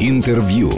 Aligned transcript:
Интервью. 0.00 0.72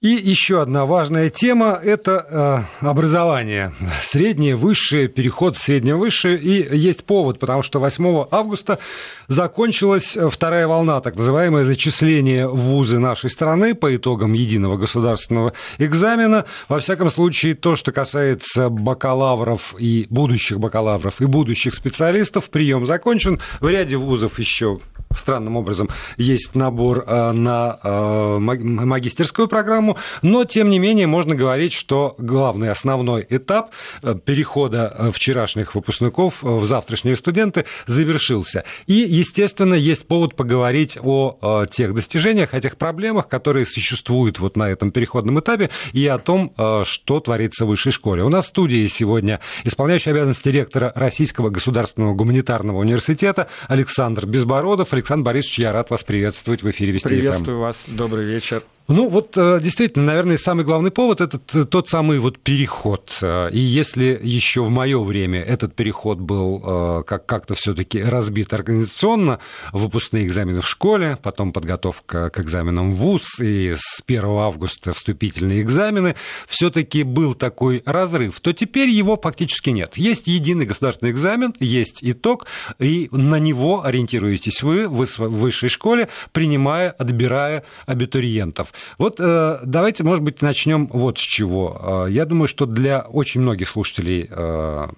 И 0.00 0.10
еще 0.10 0.62
одна 0.62 0.86
важная 0.86 1.28
тема– 1.28 1.78
это 1.84 2.66
э, 2.80 2.86
образование. 2.86 3.74
Среднее, 4.04 4.54
высшее, 4.54 5.08
переход 5.08 5.56
в 5.56 5.60
среднее, 5.60 5.96
высшее. 5.96 6.38
И 6.38 6.76
есть 6.76 7.04
повод, 7.04 7.40
потому 7.40 7.64
что 7.64 7.80
8 7.80 8.26
августа 8.30 8.78
закончилась 9.26 10.16
вторая 10.30 10.68
волна, 10.68 11.00
так 11.00 11.16
называемое 11.16 11.64
зачисление 11.64 12.46
в 12.46 12.54
вузы 12.54 13.00
нашей 13.00 13.28
страны 13.28 13.74
по 13.74 13.94
итогам 13.96 14.34
единого 14.34 14.76
государственного 14.76 15.52
экзамена. 15.78 16.44
Во 16.68 16.78
всяком 16.78 17.10
случае, 17.10 17.56
то, 17.56 17.74
что 17.74 17.90
касается 17.90 18.68
бакалавров 18.68 19.74
и 19.80 20.06
будущих 20.10 20.60
бакалавров 20.60 21.20
и 21.20 21.26
будущих 21.26 21.74
специалистов, 21.74 22.50
прием 22.50 22.86
закончен. 22.86 23.40
В 23.58 23.68
ряде 23.68 23.96
вузов 23.96 24.38
еще 24.38 24.78
странным 25.18 25.56
образом 25.56 25.88
есть 26.16 26.54
набор 26.54 27.04
э, 27.06 27.32
на 27.32 27.78
э, 27.82 28.38
магистерскую 28.38 29.48
программу, 29.48 29.96
но 30.22 30.44
тем 30.44 30.70
не 30.70 30.78
менее 30.78 31.06
можно 31.06 31.34
говорить, 31.34 31.72
что 31.72 32.14
главный 32.18 32.70
основной 32.70 33.26
этап 33.28 33.70
э, 34.02 34.14
перехода 34.14 35.10
вчерашних 35.12 35.74
выпускников 35.74 36.42
в 36.42 36.66
завтрашние 36.66 37.16
студенты 37.16 37.64
завершился. 37.86 38.64
И, 38.86 38.94
естественно, 38.94 39.74
есть 39.74 40.06
повод 40.06 40.34
поговорить 40.34 40.98
о 41.00 41.64
тех 41.70 41.94
достижениях, 41.94 42.54
о 42.54 42.60
тех 42.60 42.76
проблемах, 42.76 43.28
которые 43.28 43.66
существуют 43.66 44.38
вот 44.38 44.56
на 44.56 44.70
этом 44.70 44.90
переходном 44.90 45.40
этапе, 45.40 45.70
и 45.92 46.06
о 46.06 46.18
том, 46.18 46.52
что 46.84 47.20
творится 47.20 47.64
в 47.64 47.68
высшей 47.68 47.92
школе. 47.92 48.22
У 48.24 48.28
нас 48.28 48.46
в 48.46 48.48
студии 48.48 48.86
сегодня 48.86 49.40
исполняющий 49.64 50.10
обязанности 50.10 50.48
ректора 50.48 50.92
Российского 50.94 51.50
государственного 51.50 52.14
гуманитарного 52.14 52.78
университета 52.78 53.48
Александр 53.68 54.26
Безбородов. 54.26 54.92
Александр 54.92 55.07
Борисович, 55.16 55.60
я 55.60 55.72
рад 55.72 55.90
вас 55.90 56.04
приветствовать 56.04 56.62
в 56.62 56.70
эфире 56.70 56.92
Вести 56.92 57.08
эм. 57.08 57.20
Приветствую 57.20 57.58
вас. 57.58 57.84
Добрый 57.86 58.26
вечер. 58.26 58.62
Ну 58.88 59.06
вот 59.06 59.36
э, 59.36 59.60
действительно, 59.62 60.06
наверное, 60.06 60.38
самый 60.38 60.64
главный 60.64 60.90
повод 60.90 61.20
это 61.20 61.38
тот 61.66 61.90
самый 61.90 62.18
вот 62.20 62.38
переход. 62.38 63.18
Э, 63.20 63.50
и 63.52 63.58
если 63.58 64.18
еще 64.22 64.62
в 64.62 64.70
мое 64.70 64.98
время 64.98 65.42
этот 65.42 65.74
переход 65.74 66.18
был 66.18 66.62
э, 66.64 67.02
как- 67.06 67.26
как-то 67.26 67.54
все-таки 67.54 68.02
разбит 68.02 68.54
организационно, 68.54 69.40
выпускные 69.74 70.24
экзамены 70.24 70.62
в 70.62 70.68
школе, 70.68 71.18
потом 71.22 71.52
подготовка 71.52 72.30
к 72.30 72.40
экзаменам 72.40 72.94
в 72.94 72.96
ВУЗ 72.96 73.40
и 73.40 73.74
с 73.76 74.02
1 74.06 74.24
августа 74.24 74.94
вступительные 74.94 75.60
экзамены, 75.60 76.14
все-таки 76.46 77.02
был 77.02 77.34
такой 77.34 77.82
разрыв, 77.84 78.40
то 78.40 78.54
теперь 78.54 78.88
его 78.88 79.18
фактически 79.18 79.68
нет. 79.68 79.98
Есть 79.98 80.28
единый 80.28 80.64
государственный 80.64 81.10
экзамен, 81.10 81.52
есть 81.60 81.98
итог, 82.00 82.46
и 82.78 83.10
на 83.12 83.38
него 83.38 83.84
ориентируетесь 83.84 84.62
вы 84.62 84.88
в 84.88 85.04
высшей 85.18 85.68
школе, 85.68 86.08
принимая, 86.32 86.90
отбирая 86.90 87.64
абитуриентов. 87.84 88.72
Вот 88.98 89.16
э, 89.18 89.60
давайте, 89.64 90.04
может 90.04 90.24
быть, 90.24 90.42
начнем 90.42 90.86
вот 90.88 91.18
с 91.18 91.22
чего. 91.22 92.06
Э, 92.06 92.10
я 92.10 92.24
думаю, 92.24 92.48
что 92.48 92.66
для 92.66 93.00
очень 93.00 93.40
многих 93.40 93.68
слушателей 93.68 94.28
э, 94.30 94.88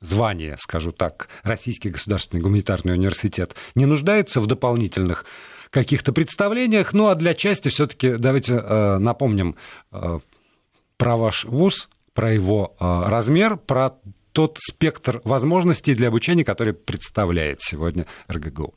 звание, 0.00 0.56
скажу 0.58 0.92
так, 0.92 1.28
Российский 1.42 1.90
государственный 1.90 2.42
гуманитарный 2.42 2.94
университет 2.94 3.54
не 3.74 3.86
нуждается 3.86 4.40
в 4.40 4.46
дополнительных 4.46 5.24
каких-то 5.70 6.12
представлениях, 6.12 6.92
ну 6.92 7.08
а 7.08 7.14
для 7.14 7.34
части 7.34 7.68
все-таки 7.68 8.16
давайте 8.16 8.60
напомним 8.98 9.56
про 9.90 11.16
ваш 11.16 11.44
вуз, 11.44 11.88
про 12.14 12.32
его 12.32 12.76
размер, 12.78 13.56
про 13.56 13.94
тот 14.30 14.58
спектр 14.60 15.20
возможностей 15.24 15.94
для 15.94 16.08
обучения, 16.08 16.44
который 16.44 16.72
представляет 16.72 17.62
сегодня 17.62 18.06
РГГУ. 18.30 18.74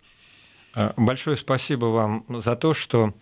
Большое 0.97 1.37
спасибо 1.37 1.85
вам 1.85 2.25
за 2.29 2.55
то, 2.55 2.73
что 2.73 3.13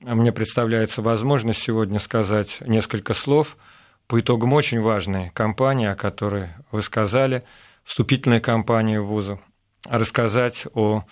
мне 0.00 0.32
представляется 0.32 1.02
возможность 1.02 1.60
сегодня 1.60 1.98
сказать 1.98 2.58
несколько 2.60 3.14
слов 3.14 3.56
по 4.06 4.20
итогам 4.20 4.52
очень 4.52 4.80
важной 4.80 5.30
кампании, 5.30 5.88
о 5.88 5.96
которой 5.96 6.50
вы 6.70 6.82
сказали, 6.82 7.42
вступительной 7.82 8.40
кампании 8.40 8.98
в 8.98 9.06
вузы, 9.06 9.40
рассказать 9.84 10.66
о, 10.72 11.04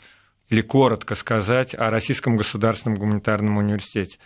или 0.49 0.61
коротко 0.61 1.17
сказать 1.17 1.75
о 1.75 1.91
Российском 1.91 2.37
государственном 2.37 2.99
гуманитарном 2.99 3.57
университете. 3.59 4.19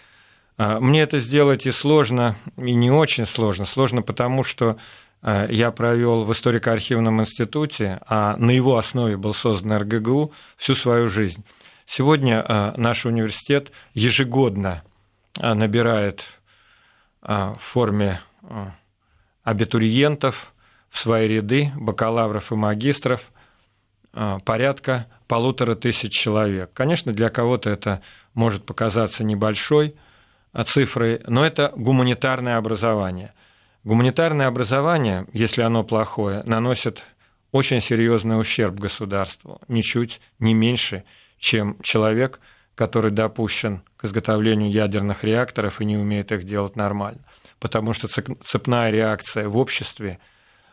А, 0.58 0.78
мне 0.78 1.02
это 1.02 1.20
сделать 1.20 1.64
и 1.64 1.70
сложно, 1.70 2.36
и 2.58 2.74
не 2.74 2.90
очень 2.90 3.26
сложно. 3.26 3.64
Сложно 3.64 4.02
потому, 4.02 4.44
что 4.44 4.76
а, 5.22 5.46
я 5.46 5.70
провел 5.70 6.24
в 6.24 6.32
историко-архивном 6.32 7.22
институте, 7.22 7.98
а 8.06 8.36
на 8.36 8.50
его 8.50 8.76
основе 8.76 9.16
был 9.16 9.32
создан 9.32 9.72
РГГУ 9.72 10.32
всю 10.58 10.74
свою 10.74 11.08
жизнь. 11.08 11.44
Сегодня 11.92 12.44
а, 12.46 12.72
наш 12.76 13.04
университет 13.04 13.72
ежегодно 13.94 14.84
а, 15.40 15.56
набирает 15.56 16.22
а, 17.20 17.54
в 17.54 17.60
форме 17.60 18.20
абитуриентов 19.42 20.54
в 20.88 21.00
свои 21.00 21.26
ряды, 21.26 21.72
бакалавров 21.74 22.52
и 22.52 22.54
магистров, 22.54 23.32
порядка 24.12 25.06
полутора 25.26 25.74
тысяч 25.74 26.12
человек. 26.12 26.70
Конечно, 26.72 27.12
для 27.12 27.28
кого-то 27.28 27.70
это 27.70 28.02
может 28.34 28.64
показаться 28.64 29.24
небольшой 29.24 29.96
цифрой, 30.66 31.20
но 31.26 31.44
это 31.44 31.72
гуманитарное 31.76 32.56
образование. 32.56 33.34
Гуманитарное 33.82 34.46
образование, 34.46 35.26
если 35.32 35.62
оно 35.62 35.84
плохое, 35.84 36.42
наносит 36.44 37.04
очень 37.52 37.80
серьезный 37.80 38.40
ущерб 38.40 38.76
государству, 38.76 39.60
ничуть 39.68 40.20
не 40.38 40.54
меньше, 40.54 41.04
чем 41.40 41.76
человек, 41.82 42.40
который 42.76 43.10
допущен 43.10 43.82
к 43.96 44.04
изготовлению 44.04 44.70
ядерных 44.70 45.24
реакторов 45.24 45.80
и 45.80 45.84
не 45.84 45.96
умеет 45.96 46.30
их 46.30 46.44
делать 46.44 46.76
нормально. 46.76 47.24
Потому 47.58 47.92
что 47.92 48.08
цепная 48.08 48.90
реакция 48.90 49.48
в 49.48 49.56
обществе, 49.58 50.18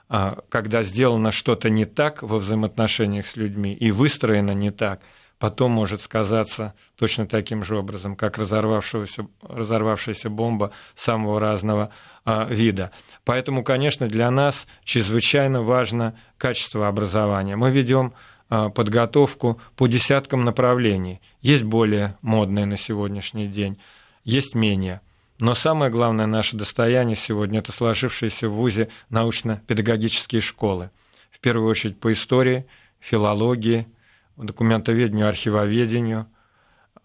а, 0.07 0.37
когда 0.49 0.83
сделано 0.83 1.31
что-то 1.31 1.69
не 1.69 1.85
так 1.85 2.21
во 2.21 2.37
взаимоотношениях 2.37 3.25
с 3.25 3.35
людьми 3.35 3.73
и 3.73 3.91
выстроено 3.91 4.51
не 4.51 4.71
так, 4.71 5.01
потом 5.39 5.71
может 5.71 6.01
сказаться 6.01 6.73
точно 6.95 7.27
таким 7.27 7.63
же 7.63 7.77
образом, 7.77 8.15
как 8.15 8.37
разорвавшаяся, 8.37 9.27
разорвавшаяся 9.41 10.29
бомба 10.29 10.71
самого 10.95 11.39
разного 11.39 11.91
а, 12.23 12.45
вида. 12.45 12.91
Поэтому, 13.25 13.63
конечно, 13.63 14.07
для 14.07 14.31
нас 14.31 14.65
чрезвычайно 14.83 15.61
важно 15.61 16.17
качество 16.37 16.87
образования. 16.87 17.55
Мы 17.55 17.71
ведем 17.71 18.13
подготовку 18.49 19.59
по 19.75 19.87
десяткам 19.87 20.45
направлений. 20.45 21.21
Есть 21.41 21.63
более 21.63 22.17
модные 22.21 22.65
на 22.65 22.77
сегодняшний 22.77 23.47
день, 23.47 23.77
есть 24.23 24.55
менее. 24.55 25.01
Но 25.39 25.53
самое 25.53 25.91
главное 25.91 26.25
наше 26.25 26.55
достояние 26.55 27.15
сегодня– 27.15 27.59
это 27.59 27.71
сложившиеся 27.71 28.49
в 28.49 28.53
ВУЗе 28.53 28.89
научно-педагогические 29.09 30.41
школы. 30.41 30.89
В 31.29 31.39
первую 31.39 31.69
очередь 31.69 31.99
по 31.99 32.11
истории, 32.11 32.65
филологии, 32.99 33.87
документоведению, 34.35 35.27
архивоведению, 35.27 36.27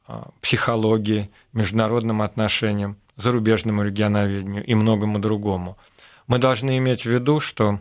а, 0.07 0.31
психологии, 0.41 1.31
международным 1.53 2.23
отношениям, 2.23 2.97
зарубежному 3.17 3.83
регионоведению 3.83 4.65
и 4.65 4.75
многому 4.75 5.19
другому. 5.19 5.77
Мы 6.27 6.39
должны 6.39 6.79
иметь 6.79 7.03
в 7.03 7.11
виду, 7.11 7.41
что 7.41 7.81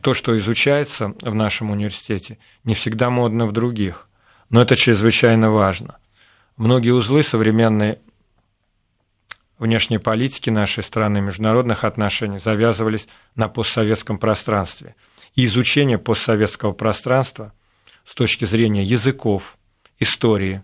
то, 0.00 0.14
что 0.14 0.36
изучается 0.38 1.14
в 1.20 1.34
нашем 1.34 1.70
университете, 1.70 2.38
не 2.64 2.74
всегда 2.74 3.10
модно 3.10 3.46
в 3.46 3.52
других, 3.52 4.08
но 4.50 4.62
это 4.62 4.76
чрезвычайно 4.76 5.50
важно. 5.50 5.98
Многие 6.56 6.90
узлы 6.90 7.22
современной 7.22 7.98
внешней 9.58 9.98
политики 9.98 10.50
нашей 10.50 10.82
страны, 10.82 11.20
международных 11.20 11.84
отношений 11.84 12.38
завязывались 12.38 13.08
на 13.34 13.48
постсоветском 13.48 14.18
пространстве. 14.18 14.94
И 15.34 15.46
изучение 15.46 15.98
постсоветского 15.98 16.72
пространства 16.72 17.52
с 18.04 18.14
точки 18.14 18.44
зрения 18.44 18.84
языков, 18.84 19.56
истории, 19.98 20.62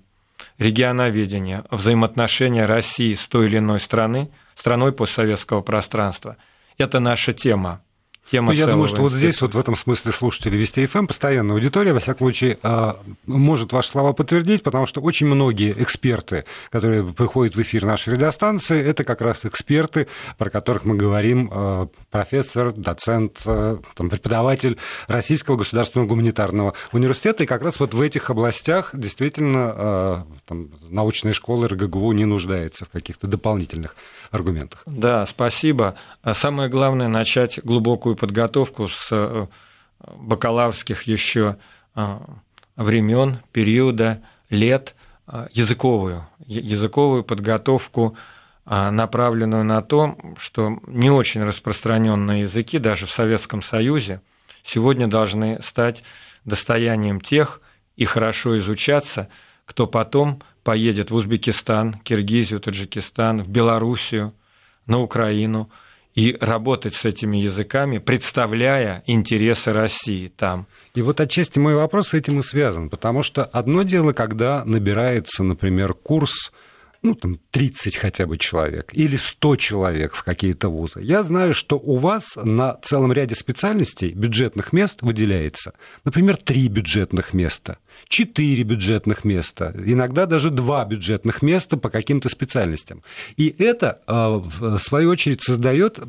регионоведения, 0.59 1.65
взаимоотношения 1.71 2.67
России 2.67 3.15
с 3.15 3.27
той 3.27 3.47
или 3.47 3.59
иной 3.59 3.81
страны, 3.81 4.31
страной 4.55 4.93
постсоветского 4.93 5.63
пространства– 5.63 6.37
это 6.79 6.99
наша 7.01 7.33
тема 7.33 7.83
тема 8.31 8.53
ну, 8.53 8.59
Я 8.59 8.67
думаю, 8.67 8.89
что 8.89 9.03
вот 9.03 9.13
здесь 9.13 9.41
вот 9.41 9.55
в 9.55 9.59
этом 9.59 9.77
смысле 9.77 10.13
слушатели 10.13 10.57
Вести 10.57 10.87
ФМ, 10.87 11.07
постоянная 11.07 11.55
аудитория, 11.55 11.93
во 11.93 12.01
всяком 12.01 12.27
случае, 12.27 12.59
а, 12.63 12.99
может 13.27 13.73
ваши 13.73 13.91
слова 13.91 14.13
подтвердить, 14.13 14.63
потому 14.63 14.87
что 14.87 15.01
очень 15.01 15.27
многие 15.27 15.73
эксперты, 15.83 16.45
которые 16.71 17.05
приходят 17.05 17.57
в 17.57 17.63
эфир 17.63 17.85
нашей 17.85 18.15
радиостанции, 18.15 18.83
это 18.83 19.05
как 19.05 19.21
раз 19.21 19.45
эксперты, 19.45 20.07
про 20.39 20.51
которых 20.51 20.85
мы 20.85 20.97
говорим, 20.97 21.51
а, 21.53 21.89
профессор, 22.11 22.73
доцент, 22.73 23.43
а, 23.47 23.81
там, 23.95 24.11
преподаватель 24.11 24.79
Российского 25.09 25.57
государственного 25.57 26.09
гуманитарного 26.09 26.75
университета, 26.93 27.45
и 27.45 27.47
как 27.47 27.63
раз 27.63 27.81
вот 27.81 27.95
в 27.95 28.01
этих 28.01 28.31
областях 28.31 28.91
действительно 28.93 30.27
там, 30.47 30.69
научная 30.89 31.33
школа 31.33 31.69
РГГУ 31.69 32.13
не 32.13 32.25
нуждается 32.25 32.85
в 32.85 32.91
каких-то 32.91 33.27
дополнительных 33.27 33.97
аргументах. 34.31 34.83
Да, 34.87 35.27
спасибо. 35.27 35.95
Самое 36.35 36.69
главное 36.69 37.09
начать 37.09 37.61
глубокую 37.63 38.17
подготовку 38.21 38.89
с 38.89 39.09
э, 39.11 39.47
бакалаврских 39.99 41.05
еще 41.05 41.57
э, 41.97 42.19
времен, 42.77 43.39
периода, 43.51 44.23
лет 44.51 44.95
языковую, 45.53 46.27
языковую 46.45 47.23
подготовку, 47.23 48.17
направленную 48.65 49.63
на 49.63 49.81
то, 49.81 50.19
что 50.37 50.81
не 50.89 51.09
очень 51.09 51.45
распространенные 51.45 52.43
языки 52.43 52.81
даже 52.81 53.07
в 53.07 53.13
Советском 53.13 53.63
Союзе 53.63 54.23
сегодня 54.65 55.07
должны 55.07 55.63
стать 55.63 56.03
достоянием 56.45 57.21
тех 57.21 57.61
и 57.95 58.05
хорошо 58.05 58.59
изучаться, 58.59 59.29
кто 59.67 59.87
потом 59.87 60.43
поедет 60.65 61.13
в 61.13 61.15
Узбекистан, 61.15 61.95
Киргизию, 62.03 62.59
Таджикистан, 62.59 63.43
в 63.43 63.49
Белоруссию, 63.49 64.35
на 64.91 65.01
Украину 65.01 65.71
и 66.15 66.37
работать 66.41 66.95
с 66.95 67.05
этими 67.05 67.39
языками, 67.39 67.99
представляя 67.99 69.03
интересы 69.07 69.73
России 69.73 70.29
там. 70.29 70.67
И 70.95 71.03
вот 71.03 71.21
отчасти 71.21 71.59
мой 71.59 71.75
вопрос 71.75 72.09
с 72.09 72.15
этим 72.15 72.41
и 72.41 72.43
связан, 72.43 72.91
потому 72.91 73.23
что 73.23 73.45
одно 73.45 73.83
дело, 73.83 74.13
когда 74.13 74.65
набирается, 74.65 75.43
например, 75.43 75.95
курс 75.95 76.53
ну, 77.03 77.15
там, 77.15 77.39
30 77.51 77.97
хотя 77.97 78.27
бы 78.27 78.37
человек 78.37 78.91
или 78.93 79.17
100 79.17 79.57
человек 79.57 80.15
в 80.15 80.23
какие-то 80.23 80.69
вузы. 80.69 81.01
Я 81.01 81.23
знаю, 81.23 81.55
что 81.55 81.79
у 81.79 81.97
вас 81.97 82.37
на 82.37 82.75
целом 82.83 83.13
ряде 83.13 83.35
специальностей 83.35 84.13
бюджетных 84.13 84.75
мест 84.75 85.01
выделяется, 85.01 85.73
например, 86.05 86.37
3 86.37 86.69
бюджетных 86.69 87.33
места– 87.33 87.79
четыре 88.09 88.63
бюджетных 88.65 89.25
места, 89.25 89.75
иногда 89.85 90.27
даже 90.27 90.51
два 90.51 90.85
бюджетных 90.85 91.43
места 91.43 91.77
по 91.77 91.91
каким-то 91.91 92.29
специальностям. 92.29 93.03
И 93.37 93.55
это, 93.59 94.01
а, 94.07 94.39
в 94.39 94.79
свою 94.79 95.11
очередь, 95.11 95.43
создает, 95.43 96.01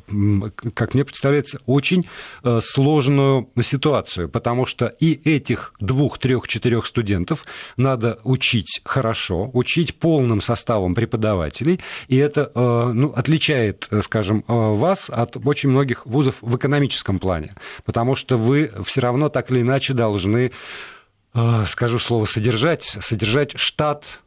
как 0.74 0.94
мне 0.94 1.06
представляется, 1.06 1.60
очень 1.66 2.08
а, 2.44 2.60
сложную 2.62 3.50
ситуацию, 3.62 4.30
потому 4.30 4.66
что 4.66 4.88
и 4.88 5.14
этих 5.30 5.74
двух, 5.80 6.18
трех, 6.18 6.48
четырех 6.48 6.86
студентов 6.86 7.46
надо 7.78 8.20
учить 8.24 8.82
хорошо, 8.84 9.50
учить 9.54 9.96
полным 9.96 10.42
составом 10.42 10.96
преподавателей, 10.96 11.80
и 12.08 12.18
это 12.18 12.52
а, 12.54 12.92
ну, 12.92 13.14
отличает, 13.16 13.88
скажем, 14.02 14.44
вас 14.48 15.10
от 15.10 15.38
очень 15.46 15.70
многих 15.70 16.06
вузов 16.06 16.36
в 16.42 16.56
экономическом 16.56 17.20
плане, 17.20 17.56
потому 17.86 18.16
что 18.16 18.38
вы 18.38 18.72
все 18.84 19.02
равно 19.02 19.30
так 19.30 19.52
или 19.52 19.62
иначе 19.62 19.94
должны 19.94 20.42
Э, 20.42 20.52
скажу 21.68 22.00
слово 22.00 22.26
содержать, 22.26 22.84
содержать 22.84 23.58
штат 23.58 24.22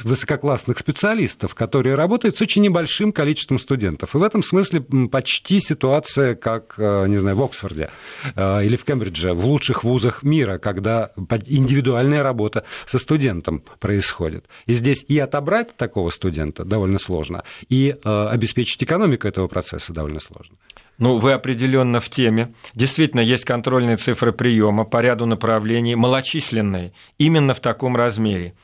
высококлассных 0.00 0.78
специалистов, 0.78 1.54
которые 1.54 1.94
работают 1.94 2.36
с 2.36 2.40
очень 2.40 2.62
небольшим 2.62 3.12
количеством 3.12 3.58
студентов. 3.58 4.14
И 4.14 4.18
в 4.18 4.22
этом 4.22 4.42
смысле 4.42 4.80
почти 5.10 5.60
ситуация, 5.60 6.34
как, 6.34 6.74
э, 6.78 7.06
не 7.08 7.18
знаю, 7.18 7.36
в 7.36 7.42
Оксфорде 7.42 7.90
э, 8.34 8.64
или 8.64 8.76
в 8.76 8.84
Кембридже, 8.84 9.34
в 9.34 9.44
лучших 9.44 9.84
вузах 9.84 10.22
мира, 10.22 10.58
когда 10.58 11.12
индивидуальная 11.46 12.22
работа 12.22 12.64
со 12.86 12.98
студентом 12.98 13.62
происходит. 13.80 14.46
И 14.66 14.74
здесь 14.74 15.04
и 15.06 15.18
отобрать 15.18 15.76
такого 15.76 16.10
студента 16.10 16.64
довольно 16.64 16.98
сложно, 16.98 17.44
и 17.68 17.96
обеспечить 18.02 18.82
экономику 18.82 19.28
этого 19.28 19.48
процесса 19.48 19.92
довольно 19.92 20.20
сложно. 20.20 20.56
Ну, 21.02 21.18
вы 21.18 21.32
определенно 21.32 21.98
в 21.98 22.08
теме. 22.10 22.54
Действительно, 22.74 23.18
есть 23.18 23.44
контрольные 23.44 23.96
цифры 23.96 24.32
приема 24.32 24.84
по 24.84 25.00
ряду 25.00 25.26
направлений, 25.26 25.96
малочисленные, 25.96 26.92
именно 27.18 27.54
в 27.54 27.60
таком 27.60 27.96
размере. 27.96 28.54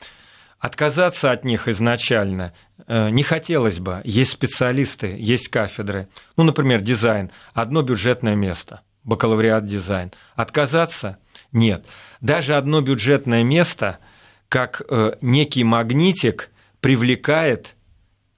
Отказаться 0.57 1.31
от 1.31 1.43
них 1.43 1.67
изначально 1.67 2.53
э, 2.87 3.09
не 3.09 3.23
хотелось 3.23 3.79
бы. 3.79 3.99
Есть 4.05 4.31
специалисты, 4.31 5.17
есть 5.19 5.49
кафедры. 5.49 6.07
Ну, 6.37 6.45
например, 6.45 6.79
дизайн. 6.79 7.29
Одно 7.53 7.81
бюджетное 7.81 8.35
место. 8.35 8.83
Бакалавриат 9.03 9.65
дизайн. 9.65 10.13
Отказаться? 10.37 11.17
Нет. 11.51 11.83
Даже 12.21 12.55
одно 12.55 12.79
бюджетное 12.79 13.43
место, 13.43 13.99
как 14.47 14.81
э, 14.87 15.15
некий 15.19 15.65
магнитик, 15.65 16.51
привлекает 16.79 17.75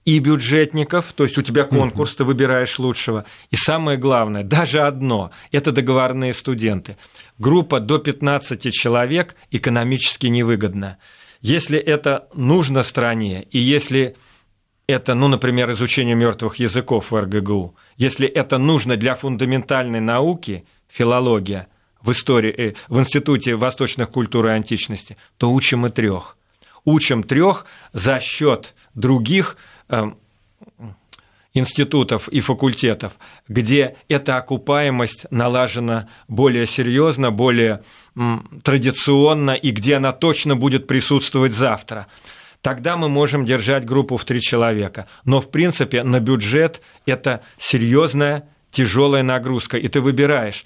и 0.05 0.19
бюджетников, 0.19 1.13
то 1.13 1.23
есть 1.23 1.37
у 1.37 1.41
тебя 1.41 1.63
конкурс, 1.63 2.15
ты 2.15 2.23
выбираешь 2.23 2.79
лучшего. 2.79 3.25
И 3.51 3.55
самое 3.55 3.97
главное, 3.97 4.43
даже 4.43 4.81
одно– 4.81 5.31
это 5.51 5.71
договорные 5.71 6.33
студенты. 6.33 6.97
Группа 7.37 7.79
до 7.79 7.99
15 7.99 8.71
человек 8.73 9.35
экономически 9.51 10.27
невыгодна. 10.27 10.97
Если 11.41 11.77
это 11.77 12.27
нужно 12.33 12.83
стране, 12.83 13.43
и 13.51 13.59
если 13.59 14.15
это, 14.87 15.13
ну, 15.13 15.27
например, 15.27 15.71
изучение 15.71 16.15
мертвых 16.15 16.55
языков 16.57 17.11
в 17.11 17.15
РГГУ, 17.15 17.75
если 17.97 18.27
это 18.27 18.57
нужно 18.57 18.97
для 18.97 19.15
фундаментальной 19.15 20.01
науки, 20.01 20.65
филология, 20.89 21.67
в 22.01 22.11
истории, 22.11 22.53
э, 22.57 22.73
в 22.89 22.99
Институте 22.99 23.55
восточных 23.55 24.09
культур 24.09 24.47
и 24.47 24.49
античности, 24.49 25.17
то 25.37 25.51
учим 25.51 25.85
и 25.85 25.89
трех. 25.89 26.37
Учим 26.83 27.23
трех 27.23 27.65
за 27.93 28.19
счет 28.19 28.73
других 28.95 29.57
институтов 31.53 32.29
и 32.29 32.39
факультетов, 32.39 33.13
где 33.47 33.95
эта 34.07 34.37
окупаемость 34.37 35.25
налажена 35.31 36.07
более 36.27 36.65
серьезно, 36.65 37.31
более 37.31 37.81
традиционно 38.63 39.51
и 39.51 39.71
где 39.71 39.95
она 39.95 40.13
точно 40.13 40.55
будет 40.55 40.87
присутствовать 40.87 41.53
завтра. 41.53 42.07
Тогда 42.61 42.95
мы 42.95 43.09
можем 43.09 43.45
держать 43.45 43.85
группу 43.85 44.17
в 44.17 44.23
три 44.23 44.39
человека. 44.39 45.07
Но, 45.25 45.41
в 45.41 45.49
принципе, 45.49 46.03
на 46.03 46.19
бюджет 46.19 46.81
это 47.05 47.41
серьезная, 47.57 48.47
тяжелая 48.69 49.23
нагрузка. 49.23 49.77
И 49.77 49.87
ты 49.87 49.99
выбираешь, 49.99 50.63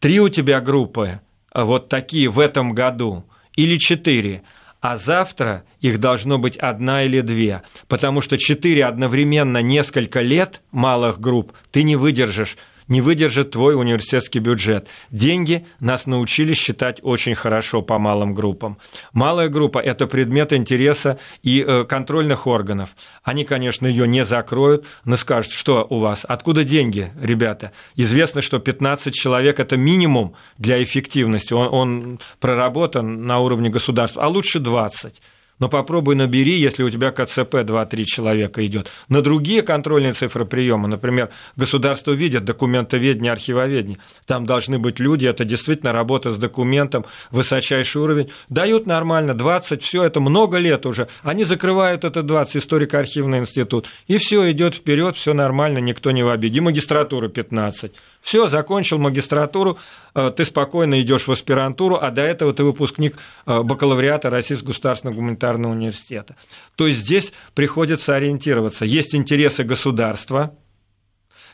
три 0.00 0.20
у 0.20 0.28
тебя 0.28 0.60
группы, 0.60 1.20
вот 1.54 1.88
такие 1.88 2.28
в 2.28 2.40
этом 2.40 2.72
году, 2.72 3.24
или 3.54 3.76
четыре– 3.76 4.42
а 4.80 4.96
завтра 4.96 5.64
их 5.80 5.98
должно 5.98 6.38
быть 6.38 6.56
одна 6.56 7.04
или 7.04 7.20
две, 7.20 7.62
потому 7.88 8.20
что 8.20 8.38
четыре 8.38 8.84
одновременно 8.84 9.58
несколько 9.58 10.20
лет 10.20 10.62
малых 10.70 11.20
групп 11.20 11.52
ты 11.70 11.82
не 11.82 11.96
выдержишь 11.96 12.56
не 12.90 13.00
выдержит 13.00 13.52
твой 13.52 13.74
университетский 13.74 14.40
бюджет. 14.40 14.88
Деньги 15.10 15.64
нас 15.78 16.04
научили 16.04 16.52
считать 16.52 16.98
очень 17.02 17.34
хорошо 17.34 17.80
по 17.80 17.98
малым 17.98 18.34
группам. 18.34 18.76
Малая 19.14 19.48
группа– 19.48 19.78
это 19.80 20.06
предмет 20.06 20.52
интереса 20.52 21.18
и 21.42 21.64
э, 21.66 21.84
контрольных 21.84 22.46
органов. 22.46 22.90
Они, 23.22 23.44
конечно, 23.44 23.86
ее 23.86 24.06
не 24.06 24.24
закроют, 24.24 24.84
но 25.04 25.16
скажут, 25.16 25.52
что 25.52 25.86
у 25.88 26.00
вас, 26.00 26.26
откуда 26.28 26.64
деньги, 26.64 27.12
ребята? 27.22 27.72
Известно, 27.96 28.42
что 28.42 28.58
15 28.58 29.14
человек– 29.14 29.58
это 29.60 29.76
минимум 29.76 30.34
для 30.58 30.82
эффективности. 30.82 31.52
Он, 31.52 31.68
он 31.72 32.18
проработан 32.40 33.24
на 33.24 33.38
уровне 33.38 33.70
государства, 33.70 34.24
а 34.24 34.28
лучше 34.28 34.58
20 34.58 35.22
но 35.60 35.68
попробуй 35.68 36.16
набери, 36.16 36.54
если 36.54 36.82
у 36.82 36.90
тебя 36.90 37.12
КЦП 37.12 37.56
2-3 37.56 38.04
человека 38.04 38.66
идет. 38.66 38.90
На 39.08 39.22
другие 39.22 39.62
контрольные 39.62 40.14
цифры 40.14 40.44
приема, 40.44 40.88
например, 40.88 41.28
государство 41.54 42.12
видит 42.12 42.44
документоведение, 42.44 43.30
архивоведение, 43.30 43.98
там 44.26 44.46
должны 44.46 44.78
быть 44.78 44.98
люди, 44.98 45.26
это 45.26 45.44
действительно 45.44 45.92
работа 45.92 46.32
с 46.32 46.38
документом, 46.38 47.04
высочайший 47.30 48.00
уровень, 48.00 48.30
дают 48.48 48.86
нормально, 48.86 49.34
20, 49.34 49.82
все 49.82 50.02
это 50.02 50.20
много 50.20 50.58
лет 50.58 50.86
уже, 50.86 51.08
они 51.22 51.44
закрывают 51.44 52.04
это 52.04 52.22
20, 52.22 52.56
историко-архивный 52.56 53.38
институт, 53.38 53.86
и 54.08 54.18
все 54.18 54.50
идет 54.50 54.74
вперед, 54.74 55.16
все 55.16 55.34
нормально, 55.34 55.78
никто 55.78 56.10
не 56.10 56.22
в 56.22 56.28
обиде, 56.28 56.58
и 56.58 56.60
магистратура 56.60 57.28
15. 57.28 57.92
Все, 58.22 58.48
закончил 58.48 58.98
магистратуру, 58.98 59.78
э, 60.14 60.32
ты 60.36 60.44
спокойно 60.44 61.00
идешь 61.00 61.26
в 61.26 61.32
аспирантуру, 61.32 61.98
а 62.00 62.10
до 62.10 62.22
этого 62.22 62.52
ты 62.52 62.64
выпускник 62.64 63.16
э, 63.46 63.62
бакалавриата 63.62 64.30
Российского 64.30 64.68
государственного 64.68 65.16
гуманитарного 65.16 65.49
университета. 65.56 66.36
То 66.76 66.86
есть 66.86 67.00
здесь 67.00 67.32
приходится 67.54 68.14
ориентироваться. 68.14 68.84
Есть 68.84 69.14
интересы 69.14 69.64
государства, 69.64 70.54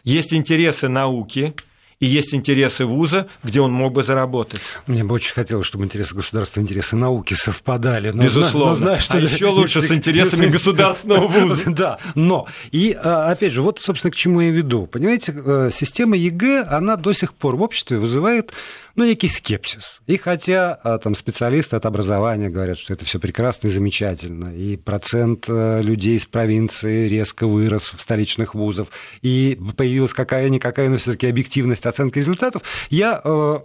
есть 0.05 0.33
интересы 0.33 0.89
науки, 0.89 1.55
и 1.99 2.07
есть 2.07 2.35
интересы 2.35 2.85
вуза, 2.85 3.29
где 3.43 3.61
он 3.61 3.73
мог 3.73 3.95
бы 3.95 4.05
заработать. 4.05 4.61
Мне 4.87 5.03
бы 5.03 5.15
очень 5.15 5.33
хотелось, 5.33 5.67
чтобы 5.67 5.85
интересы 5.85 6.15
государства 6.15 6.61
интересы 6.61 6.95
науки 6.95 7.33
совпадали. 7.33 8.11
Но, 8.11 8.25
Безусловно. 8.25 8.71
Но, 8.71 8.75
знаю, 8.77 9.01
что 9.01 9.15
а 9.15 9.21
еще 9.21 9.47
лучше 9.47 9.81
с 9.81 9.91
интересами 9.91 10.47
государственного 10.47 11.27
вуза. 11.27 11.63
Да, 11.77 11.99
но, 12.15 12.47
и 12.71 12.97
а, 13.03 13.31
опять 13.31 13.53
же, 13.53 13.63
вот, 13.63 13.81
собственно, 13.81 14.11
к 14.11 14.17
чему 14.17 14.41
я 14.41 14.51
веду. 14.51 14.87
Понимаете, 14.87 15.35
э, 15.35 15.71
система 15.73 16.17
ЕГЭ, 16.17 16.65
она 16.69 16.97
до 16.97 17.13
сих 17.13 17.35
пор 17.35 17.57
в 17.57 17.63
обществе 17.63 17.99
вызывает 17.99 18.53
ну, 18.97 19.05
некий 19.05 19.29
скепсис. 19.29 20.01
И 20.07 20.17
хотя 20.17 20.75
а, 20.83 20.99
там 20.99 21.15
специалисты 21.15 21.77
от 21.77 21.87
образования 21.87 22.49
говорят, 22.49 22.79
что 22.79 22.95
это 22.95 23.05
все 23.05 23.21
прекрасно 23.21 23.69
и 23.69 23.71
замечательно, 23.71 24.55
и 24.55 24.77
процент 24.77 25.45
э, 25.49 25.83
людей 25.83 26.17
из 26.17 26.25
провинции 26.25 27.07
резко 27.07 27.47
вырос 27.47 27.93
в 27.97 28.01
столичных 28.01 28.55
вузов, 28.55 28.89
и 29.23 29.59
появилась 29.77 30.15
какая-никакая, 30.15 30.89
но 30.89 30.97
все-таки 30.97 31.27
объективность 31.27 31.87
оценки 31.87 32.19
результатов, 32.19 32.63
я 32.89 33.21
э, 33.23 33.59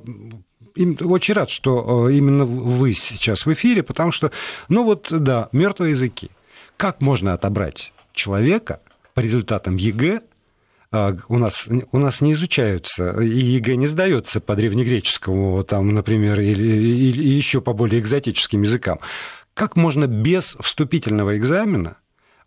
очень 0.76 1.34
рад, 1.34 1.50
что 1.50 2.10
э, 2.10 2.14
именно 2.14 2.46
вы 2.46 2.94
сейчас 2.94 3.46
в 3.46 3.54
эфире, 3.54 3.84
потому 3.84 4.12
что, 4.12 4.32
ну 4.68 4.84
вот, 4.84 5.08
да, 5.12 5.50
мертвые 5.52 5.92
языки. 5.92 6.30
Как 6.78 7.02
можно 7.02 7.34
отобрать 7.34 7.94
человека 8.14 8.82
по 9.14 9.20
результатам 9.22 9.78
ЕГЭ 9.78 10.22
у 10.92 11.38
нас, 11.38 11.68
у 11.92 11.98
нас 11.98 12.22
не 12.22 12.34
изучаются, 12.34 13.20
и 13.22 13.28
ЕГЭ 13.28 13.76
не 13.76 13.88
сдается 13.88 14.42
по 14.42 14.56
древнегреческому, 14.56 15.64
там, 15.64 15.94
например, 15.94 16.40
или, 16.40 16.64
или 16.64 17.30
еще 17.30 17.62
по 17.62 17.74
более 17.74 18.02
экзотическим 18.02 18.62
языкам. 18.64 19.00
Как 19.54 19.76
можно 19.76 20.08
без 20.08 20.58
вступительного 20.60 21.38
экзамена 21.38 21.98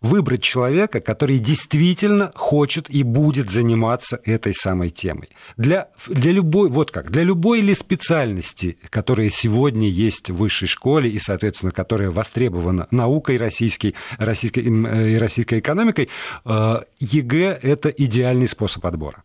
выбрать 0.01 0.41
человека, 0.41 0.99
который 1.01 1.39
действительно 1.39 2.31
хочет 2.35 2.89
и 2.89 3.03
будет 3.03 3.49
заниматься 3.49 4.19
этой 4.23 4.53
самой 4.53 4.89
темой. 4.89 5.29
Для, 5.57 5.89
для 6.07 6.31
любой, 6.31 6.69
вот 6.69 6.91
как, 6.91 7.11
для 7.11 7.23
любой 7.23 7.61
ли 7.61 7.73
специальности, 7.73 8.77
которая 8.89 9.29
сегодня 9.29 9.89
есть 9.89 10.29
в 10.29 10.35
высшей 10.35 10.67
школе 10.67 11.09
и, 11.09 11.19
соответственно, 11.19 11.71
которая 11.71 12.11
востребована 12.11 12.87
наукой 12.91 13.37
российской, 13.37 13.95
российской 14.17 14.59
э, 14.59 15.09
и 15.11 15.17
российской 15.17 15.59
экономикой, 15.59 16.09
э, 16.45 16.75
ЕГЭ– 16.99 17.59
это 17.61 17.89
идеальный 17.89 18.47
способ 18.47 18.85
отбора. 18.85 19.23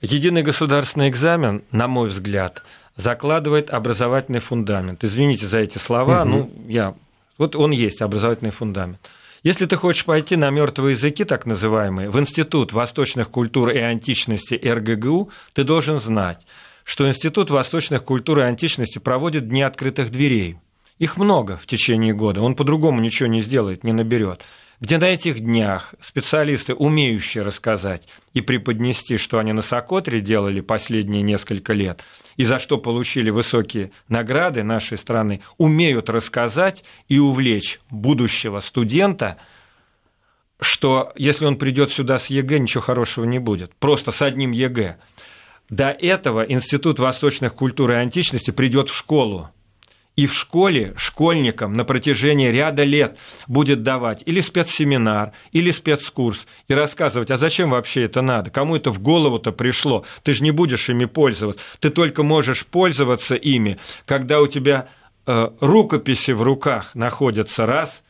Единый 0.00 0.42
государственный 0.42 1.08
экзамен, 1.08 1.62
на 1.70 1.86
мой 1.86 2.08
взгляд, 2.08 2.62
закладывает 2.96 3.70
образовательный 3.70 4.40
фундамент. 4.40 5.04
Извините 5.04 5.46
за 5.46 5.58
эти 5.58 5.78
слова, 5.78 6.22
угу. 6.22 6.28
ну, 6.30 6.50
я... 6.68 6.94
Вот 7.38 7.56
он 7.56 7.70
есть, 7.70 8.02
образовательный 8.02 8.50
фундамент. 8.50 8.98
Если 9.42 9.66
ты 9.66 9.76
хочешь 9.76 10.04
пойти 10.04 10.36
на 10.36 10.50
мертвые 10.50 10.92
языки, 10.92 11.24
так 11.24 11.46
называемые, 11.46 12.10
в 12.10 12.20
Институт 12.20 12.72
восточных 12.72 13.28
культур 13.28 13.70
и 13.70 13.78
античности 13.78 14.54
РГГУ, 14.54 15.30
ты 15.52 15.64
должен 15.64 15.98
знать, 15.98 16.38
что 16.84 17.08
Институт 17.08 17.50
восточных 17.50 18.04
культур 18.04 18.38
и 18.38 18.42
античности 18.42 19.00
проводит 19.00 19.48
дни 19.48 19.62
открытых 19.62 20.10
дверей. 20.10 20.58
Их 20.98 21.16
много 21.16 21.56
в 21.56 21.66
течение 21.66 22.14
года, 22.14 22.40
он 22.40 22.54
по-другому 22.54 23.00
ничего 23.00 23.28
не 23.28 23.40
сделает, 23.40 23.82
не 23.82 23.92
наберет 23.92 24.42
где 24.82 24.98
на 24.98 25.04
этих 25.04 25.38
днях 25.38 25.94
специалисты, 26.00 26.74
умеющие 26.74 27.44
рассказать 27.44 28.08
и 28.34 28.40
преподнести, 28.40 29.16
что 29.16 29.38
они 29.38 29.52
на 29.52 29.62
Сокотре 29.62 30.20
делали 30.20 30.60
последние 30.60 31.22
несколько 31.22 31.72
лет, 31.72 32.02
и 32.42 32.44
за 32.44 32.58
что 32.58 32.76
получили 32.76 33.30
высокие 33.30 33.92
награды 34.08 34.64
нашей 34.64 34.98
страны, 34.98 35.42
умеют 35.58 36.10
рассказать 36.10 36.82
и 37.06 37.20
увлечь 37.20 37.78
будущего 37.88 38.58
студента, 38.58 39.36
что 40.60 41.12
если 41.14 41.44
он 41.44 41.56
придет 41.56 41.92
сюда 41.92 42.18
с 42.18 42.26
ЕГЭ, 42.26 42.58
ничего 42.58 42.80
хорошего 42.80 43.26
не 43.26 43.38
будет, 43.38 43.72
просто 43.76 44.10
с 44.10 44.22
одним 44.22 44.50
ЕГЭ. 44.50 44.96
До 45.70 45.90
этого 45.90 46.42
Институт 46.42 46.98
восточных 46.98 47.54
культур 47.54 47.92
и 47.92 47.94
античности 47.94 48.50
придет 48.50 48.90
в 48.90 48.96
школу, 48.96 49.50
и 50.16 50.26
в 50.26 50.34
школе 50.34 50.92
школьникам 50.96 51.72
на 51.72 51.84
протяжении 51.84 52.48
ряда 52.48 52.84
лет 52.84 53.16
будет 53.46 53.82
давать 53.82 54.22
или 54.26 54.40
спецсеминар, 54.40 55.32
или 55.52 55.70
спецкурс, 55.70 56.46
и 56.68 56.74
рассказывать, 56.74 57.30
а 57.30 57.38
зачем 57.38 57.70
вообще 57.70 58.04
это 58.04 58.20
надо, 58.22 58.50
кому 58.50 58.76
это 58.76 58.90
в 58.90 59.00
голову-то 59.00 59.52
пришло, 59.52 60.04
ты 60.22 60.34
же 60.34 60.42
не 60.42 60.50
будешь 60.50 60.88
ими 60.88 61.06
пользоваться, 61.06 61.62
ты 61.80 61.90
только 61.90 62.22
можешь 62.22 62.66
пользоваться 62.66 63.34
ими, 63.34 63.78
когда 64.04 64.40
у 64.40 64.46
тебя 64.46 64.88
э, 65.26 65.50
рукописи 65.60 66.32
в 66.32 66.42
руках 66.42 66.94
находятся 66.94 67.66
раз, 67.66 68.02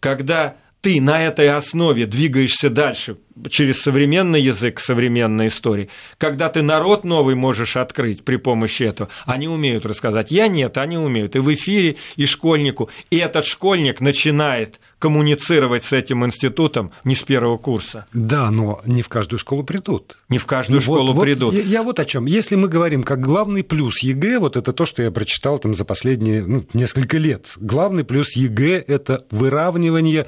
когда 0.00 0.56
ты 0.80 1.00
на 1.00 1.24
этой 1.24 1.48
основе 1.48 2.06
двигаешься 2.06 2.70
дальше 2.70 3.16
через 3.50 3.82
современный 3.82 4.40
язык, 4.40 4.80
современной 4.80 5.48
истории, 5.48 5.88
когда 6.18 6.48
ты 6.48 6.62
народ 6.62 7.04
новый 7.04 7.34
можешь 7.34 7.76
открыть 7.76 8.24
при 8.24 8.36
помощи 8.36 8.84
этого, 8.84 9.08
они 9.24 9.48
умеют 9.48 9.86
рассказать. 9.86 10.30
Я 10.30 10.48
нет, 10.48 10.78
они 10.78 10.98
умеют. 10.98 11.36
И 11.36 11.38
в 11.38 11.52
эфире, 11.54 11.96
и 12.16 12.26
школьнику. 12.26 12.90
И 13.10 13.16
этот 13.16 13.44
школьник 13.44 14.00
начинает 14.00 14.80
коммуницировать 14.98 15.84
с 15.84 15.92
этим 15.92 16.24
институтом 16.24 16.90
не 17.04 17.14
с 17.14 17.22
первого 17.22 17.58
курса. 17.58 18.06
Да, 18.12 18.50
но 18.50 18.80
не 18.86 19.02
в 19.02 19.08
каждую 19.08 19.38
школу 19.38 19.62
придут. 19.62 20.18
Не 20.28 20.38
в 20.38 20.46
каждую 20.46 20.76
ну, 20.76 20.82
школу 20.82 21.12
вот, 21.12 21.22
придут. 21.22 21.54
Вот, 21.54 21.62
я, 21.62 21.68
я 21.68 21.82
вот 21.82 22.00
о 22.00 22.04
чем. 22.04 22.26
Если 22.26 22.56
мы 22.56 22.68
говорим 22.68 23.02
как 23.02 23.20
главный 23.20 23.62
плюс 23.62 24.02
ЕГЭ, 24.02 24.38
вот 24.38 24.56
это 24.56 24.72
то, 24.72 24.86
что 24.86 25.02
я 25.02 25.10
прочитал 25.10 25.58
там 25.58 25.74
за 25.74 25.84
последние 25.84 26.42
ну, 26.44 26.64
несколько 26.72 27.18
лет. 27.18 27.46
Главный 27.56 28.04
плюс 28.04 28.34
ЕГЭ– 28.36 28.84
это 28.86 29.26
выравнивание 29.30 30.26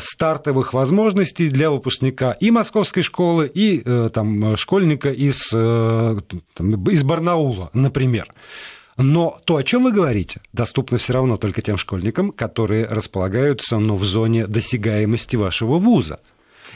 стартовых 0.00 0.72
возможностей 0.72 1.48
для 1.48 1.70
выпускника 1.70 2.32
и 2.32 2.50
московской 2.50 3.02
школы, 3.02 3.50
и 3.52 3.82
э, 3.84 4.10
там, 4.12 4.56
школьника 4.56 5.10
из, 5.10 5.50
э, 5.52 6.16
там, 6.54 6.88
из 6.88 7.02
Барнаула, 7.02 7.70
например. 7.72 8.28
Но 8.96 9.40
то, 9.44 9.56
о 9.56 9.62
чем 9.62 9.84
вы 9.84 9.92
говорите, 9.92 10.40
доступно 10.52 10.98
все 10.98 11.12
равно 11.12 11.36
только 11.36 11.60
тем 11.60 11.76
школьникам, 11.76 12.32
которые 12.32 12.86
располагаются 12.86 13.78
ну, 13.78 13.94
в 13.94 14.04
зоне 14.04 14.46
досягаемости 14.46 15.36
вашего 15.36 15.78
вуза. 15.78 16.20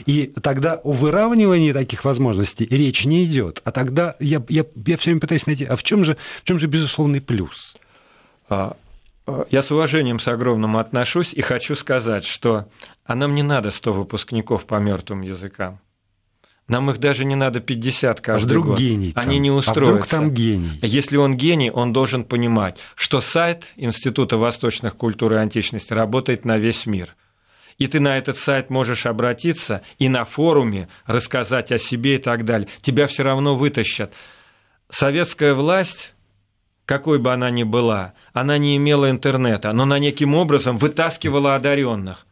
И 0.05 0.31
тогда 0.41 0.75
о 0.83 0.91
выравнивании 0.91 1.71
таких 1.71 2.05
возможностей 2.05 2.67
речь 2.69 3.05
не 3.05 3.25
идет. 3.25 3.61
А 3.65 3.71
тогда 3.71 4.15
я, 4.19 4.43
я, 4.49 4.65
я 4.85 4.97
все 4.97 5.11
время 5.11 5.21
пытаюсь 5.21 5.47
найти, 5.47 5.65
а 5.65 5.75
в 5.75 5.83
чем 5.83 6.03
же, 6.03 6.17
в 6.41 6.43
чем 6.43 6.59
же 6.59 6.67
безусловный 6.67 7.21
плюс? 7.21 7.75
Я 9.49 9.63
с 9.63 9.71
уважением 9.71 10.19
с 10.19 10.27
огромным 10.27 10.77
отношусь 10.77 11.33
и 11.33 11.41
хочу 11.41 11.75
сказать, 11.75 12.25
что 12.25 12.67
а 13.05 13.15
нам 13.15 13.35
не 13.35 13.43
надо 13.43 13.71
100 13.71 13.93
выпускников 13.93 14.65
по 14.65 14.75
мертвым 14.75 15.21
языкам. 15.21 15.79
Нам 16.67 16.89
их 16.89 16.99
даже 16.99 17.25
не 17.25 17.35
надо 17.35 17.59
50 17.59 18.19
а 18.19 18.21
каждый 18.21 18.43
а 18.43 18.47
вдруг 18.47 18.65
год. 18.67 18.79
гений 18.79 19.11
Они 19.15 19.35
там? 19.35 19.41
не 19.43 19.51
устроятся. 19.51 19.91
А 19.91 19.93
вдруг 19.93 20.07
там 20.07 20.31
гений? 20.31 20.79
Если 20.81 21.17
он 21.17 21.35
гений, 21.35 21.69
он 21.69 21.91
должен 21.91 22.23
понимать, 22.23 22.77
что 22.95 23.19
сайт 23.19 23.73
Института 23.75 24.37
восточных 24.37 24.95
культур 24.95 25.33
и 25.33 25.35
античности 25.35 25.91
работает 25.91 26.45
на 26.45 26.57
весь 26.57 26.85
мир. 26.85 27.15
И 27.77 27.87
ты 27.87 27.99
на 27.99 28.17
этот 28.17 28.37
сайт 28.37 28.69
можешь 28.69 29.05
обратиться 29.05 29.81
и 29.97 30.07
на 30.07 30.23
форуме 30.23 30.87
рассказать 31.05 31.71
о 31.73 31.79
себе 31.79 32.15
и 32.15 32.19
так 32.19 32.45
далее. 32.45 32.69
Тебя 32.81 33.07
все 33.07 33.23
равно 33.23 33.57
вытащат. 33.57 34.13
Советская 34.89 35.53
власть 35.53 36.13
какой 36.91 37.19
бы 37.19 37.31
она 37.31 37.49
ни 37.51 37.63
была, 37.63 38.15
она 38.33 38.57
не 38.57 38.75
имела 38.75 39.09
интернета, 39.09 39.71
но 39.71 39.83
она 39.83 39.97
неким 39.97 40.35
образом 40.35 40.77
вытаскивала 40.77 41.55
одаренных. 41.55 42.27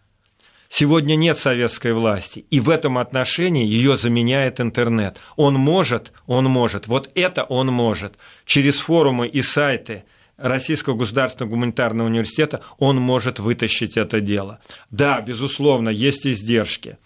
Сегодня 0.67 1.15
нет 1.15 1.37
советской 1.37 1.93
власти, 1.93 2.45
и 2.49 2.59
в 2.59 2.69
этом 2.69 2.97
отношении 2.97 3.65
ее 3.65 3.97
заменяет 3.97 4.59
интернет. 4.59 5.15
Он 5.37 5.53
может, 5.53 6.11
он 6.27 6.43
может, 6.47 6.87
вот 6.87 7.09
это 7.15 7.45
он 7.45 7.67
может. 7.67 8.15
Через 8.45 8.75
форумы 8.75 9.29
и 9.29 9.41
сайты 9.41 10.03
Российского 10.35 10.95
государственного 10.95 11.51
гуманитарного 11.51 12.07
университета 12.07 12.59
он 12.79 12.97
может 12.97 13.39
вытащить 13.39 13.95
это 13.95 14.19
дело. 14.19 14.59
Да, 14.91 15.21
безусловно, 15.21 15.87
есть 15.87 16.27
издержки. 16.27 16.97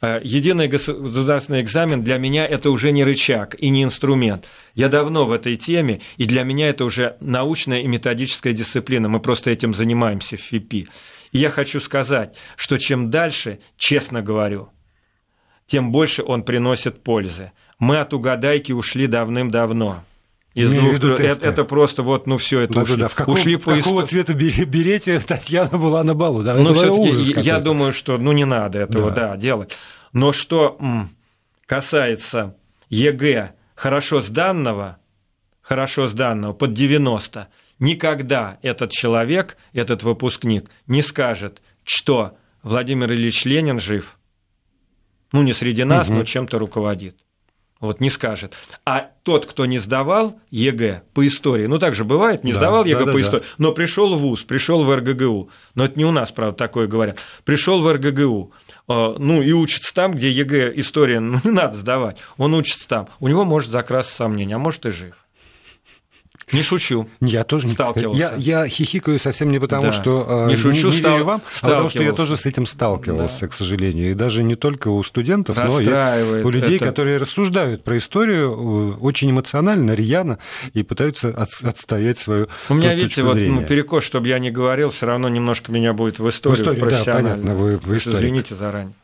Э, 0.00 0.20
единый 0.22 0.68
государственный 0.68 1.60
экзамен 1.60 2.02
для 2.02 2.18
меня 2.18 2.46
это 2.46 2.70
уже 2.70 2.92
не 2.92 3.02
рычаг 3.02 3.56
и 3.58 3.68
не 3.68 3.82
инструмент. 3.82 4.46
Я 4.74 4.88
давно 4.88 5.26
в 5.26 5.32
этой 5.32 5.56
теме, 5.56 6.00
и 6.16 6.24
для 6.24 6.44
меня 6.44 6.68
это 6.68 6.84
уже 6.84 7.16
научная 7.20 7.80
и 7.80 7.88
методическая 7.88 8.52
дисциплина. 8.52 9.08
Мы 9.08 9.18
просто 9.18 9.50
этим 9.50 9.74
занимаемся 9.74 10.36
в 10.36 10.40
ФИПИ. 10.40 10.88
И 11.32 11.38
я 11.38 11.50
хочу 11.50 11.80
сказать, 11.80 12.36
что 12.56 12.78
чем 12.78 13.10
дальше, 13.10 13.58
честно 13.76 14.22
говорю, 14.22 14.70
тем 15.66 15.90
больше 15.90 16.22
он 16.22 16.44
приносит 16.44 17.02
пользы. 17.02 17.52
Мы 17.78 17.98
от 17.98 18.14
угадайки 18.14 18.72
ушли 18.72 19.06
давным-давно. 19.06 20.04
Из 20.58 20.72
двух, 20.72 20.94
это, 21.20 21.48
это 21.48 21.64
просто 21.64 22.02
вот, 22.02 22.26
ну 22.26 22.36
все, 22.38 22.60
это 22.60 22.74
да, 22.74 22.82
ушли, 22.82 22.96
да, 22.96 23.08
В 23.08 23.14
каком, 23.14 23.34
ушли 23.34 23.56
в 23.56 23.64
по 23.64 23.74
какого 23.74 24.06
цвета 24.06 24.34
берете, 24.34 25.20
Татьяна 25.26 25.78
была 25.78 26.02
на 26.02 26.14
балу, 26.14 26.42
да? 26.42 26.54
Ну, 26.54 26.74
все-таки 26.74 27.40
я 27.40 27.60
думаю, 27.60 27.92
что 27.92 28.18
ну 28.18 28.32
не 28.32 28.44
надо 28.44 28.80
этого, 28.80 29.10
да, 29.10 29.30
да 29.30 29.36
делать. 29.36 29.76
Но 30.12 30.32
что 30.32 30.78
касается 31.66 32.56
ЕГЭ 32.90 33.52
хорошо 33.74 34.22
сданного, 34.22 34.98
хорошо 35.60 36.08
сданного 36.08 36.52
под 36.52 36.74
90, 36.74 37.48
никогда 37.78 38.58
этот 38.62 38.90
человек, 38.90 39.56
этот 39.72 40.02
выпускник 40.02 40.68
не 40.86 41.02
скажет, 41.02 41.62
что 41.84 42.36
Владимир 42.62 43.12
Ильич 43.12 43.44
Ленин 43.44 43.78
жив, 43.78 44.18
ну 45.32 45.42
не 45.42 45.52
среди 45.52 45.84
нас, 45.84 46.08
угу. 46.08 46.18
но 46.18 46.24
чем-то 46.24 46.58
руководит. 46.58 47.16
Вот 47.80 48.00
не 48.00 48.10
скажет. 48.10 48.54
А 48.84 49.10
тот, 49.22 49.46
кто 49.46 49.64
не 49.64 49.78
сдавал 49.78 50.40
ЕГЭ 50.50 51.02
по 51.14 51.26
истории, 51.28 51.66
ну 51.66 51.78
так 51.78 51.94
же 51.94 52.04
бывает, 52.04 52.42
не 52.42 52.52
да, 52.52 52.58
сдавал 52.58 52.84
ЕГЭ 52.84 53.04
да, 53.04 53.12
по 53.12 53.18
да, 53.18 53.20
истории, 53.20 53.44
но 53.58 53.70
пришел 53.70 54.14
в 54.16 54.18
ВУЗ, 54.18 54.42
пришел 54.42 54.82
в 54.82 54.96
РГГУ, 54.96 55.50
но 55.76 55.84
это 55.84 55.96
не 55.96 56.04
у 56.04 56.10
нас, 56.10 56.32
правда, 56.32 56.56
такое 56.56 56.88
говорят, 56.88 57.20
пришел 57.44 57.80
в 57.80 57.92
РГГУ, 57.92 58.52
э, 58.88 59.14
ну 59.18 59.42
и 59.42 59.52
учится 59.52 59.94
там, 59.94 60.12
где 60.12 60.28
ЕГЭ 60.28 60.72
история, 60.74 61.20
ну 61.20 61.38
не 61.44 61.52
надо 61.52 61.76
сдавать, 61.76 62.16
он 62.36 62.54
учится 62.54 62.88
там, 62.88 63.08
у 63.20 63.28
него 63.28 63.44
может 63.44 63.70
закрасться 63.70 64.16
сомнение, 64.16 64.56
а 64.56 64.58
может 64.58 64.84
и 64.84 64.90
жив. 64.90 65.14
Не 66.52 66.62
шучу. 66.62 67.08
Я 67.20 67.44
тоже 67.44 67.68
сталкивался. 67.68 68.34
Я, 68.36 68.62
я 68.62 68.68
хихикаю 68.68 69.18
совсем 69.18 69.50
не 69.50 69.58
потому, 69.58 69.84
да. 69.84 69.92
что 69.92 70.46
не, 70.48 70.56
шучу, 70.56 70.88
не, 70.88 70.96
не 70.96 71.02
верю 71.02 71.24
вам, 71.24 71.42
а 71.62 71.66
потому 71.66 71.90
что 71.90 72.02
я 72.02 72.12
тоже 72.12 72.36
с 72.36 72.46
этим 72.46 72.66
сталкивался, 72.66 73.42
да. 73.42 73.48
к 73.48 73.54
сожалению. 73.54 74.10
И 74.10 74.14
даже 74.14 74.42
не 74.42 74.54
только 74.54 74.88
у 74.88 75.02
студентов, 75.02 75.56
но 75.56 75.80
и 75.80 76.42
у 76.42 76.50
людей, 76.50 76.76
это... 76.76 76.86
которые 76.86 77.18
рассуждают 77.18 77.84
про 77.84 77.98
историю 77.98 78.96
э, 78.98 78.98
очень 79.00 79.30
эмоционально, 79.30 79.92
рьяно 79.92 80.38
и 80.74 80.82
пытаются 80.82 81.28
от, 81.28 81.50
отстоять 81.62 82.18
свою 82.18 82.48
У 82.68 82.74
меня, 82.74 82.94
видите, 82.94 83.22
вот 83.22 83.36
ну, 83.36 83.64
перекос, 83.64 84.04
чтобы 84.04 84.28
я 84.28 84.38
не 84.38 84.50
говорил, 84.50 84.90
все 84.90 85.06
равно 85.06 85.28
немножко 85.28 85.72
меня 85.72 85.92
будет 85.92 86.18
в 86.18 86.28
историю, 86.28 86.64
в 86.64 86.74
историю 86.74 87.04
Да, 87.04 87.12
понятно, 87.12 87.54
вы 87.54 87.78
в 87.78 87.96
истории. 87.96 88.18
Извините 88.18 88.54
заранее. 88.54 88.94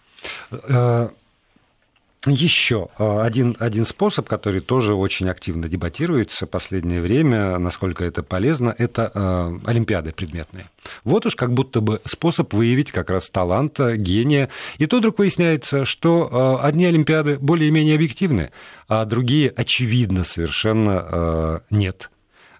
Еще 2.26 2.88
э, 2.98 3.20
один, 3.20 3.54
один 3.58 3.84
способ, 3.84 4.26
который 4.28 4.60
тоже 4.60 4.94
очень 4.94 5.28
активно 5.28 5.68
дебатируется 5.68 6.46
в 6.46 6.50
последнее 6.50 7.02
время, 7.02 7.58
насколько 7.58 8.02
это 8.02 8.22
полезно, 8.22 8.74
это 8.78 9.10
э, 9.14 9.58
олимпиады 9.66 10.12
предметные. 10.12 10.64
Вот 11.04 11.26
уж 11.26 11.36
как 11.36 11.52
будто 11.52 11.80
бы 11.82 12.00
способ 12.06 12.54
выявить 12.54 12.92
как 12.92 13.10
раз 13.10 13.28
таланта, 13.28 13.96
гения. 13.98 14.48
И 14.78 14.86
то 14.86 14.98
вдруг 14.98 15.18
выясняется, 15.18 15.84
что 15.84 16.58
э, 16.62 16.66
одни 16.66 16.86
олимпиады 16.86 17.38
более-менее 17.38 17.96
объективны, 17.96 18.52
а 18.88 19.04
другие, 19.04 19.50
очевидно, 19.54 20.24
совершенно 20.24 21.06
э, 21.10 21.58
нет. 21.68 22.10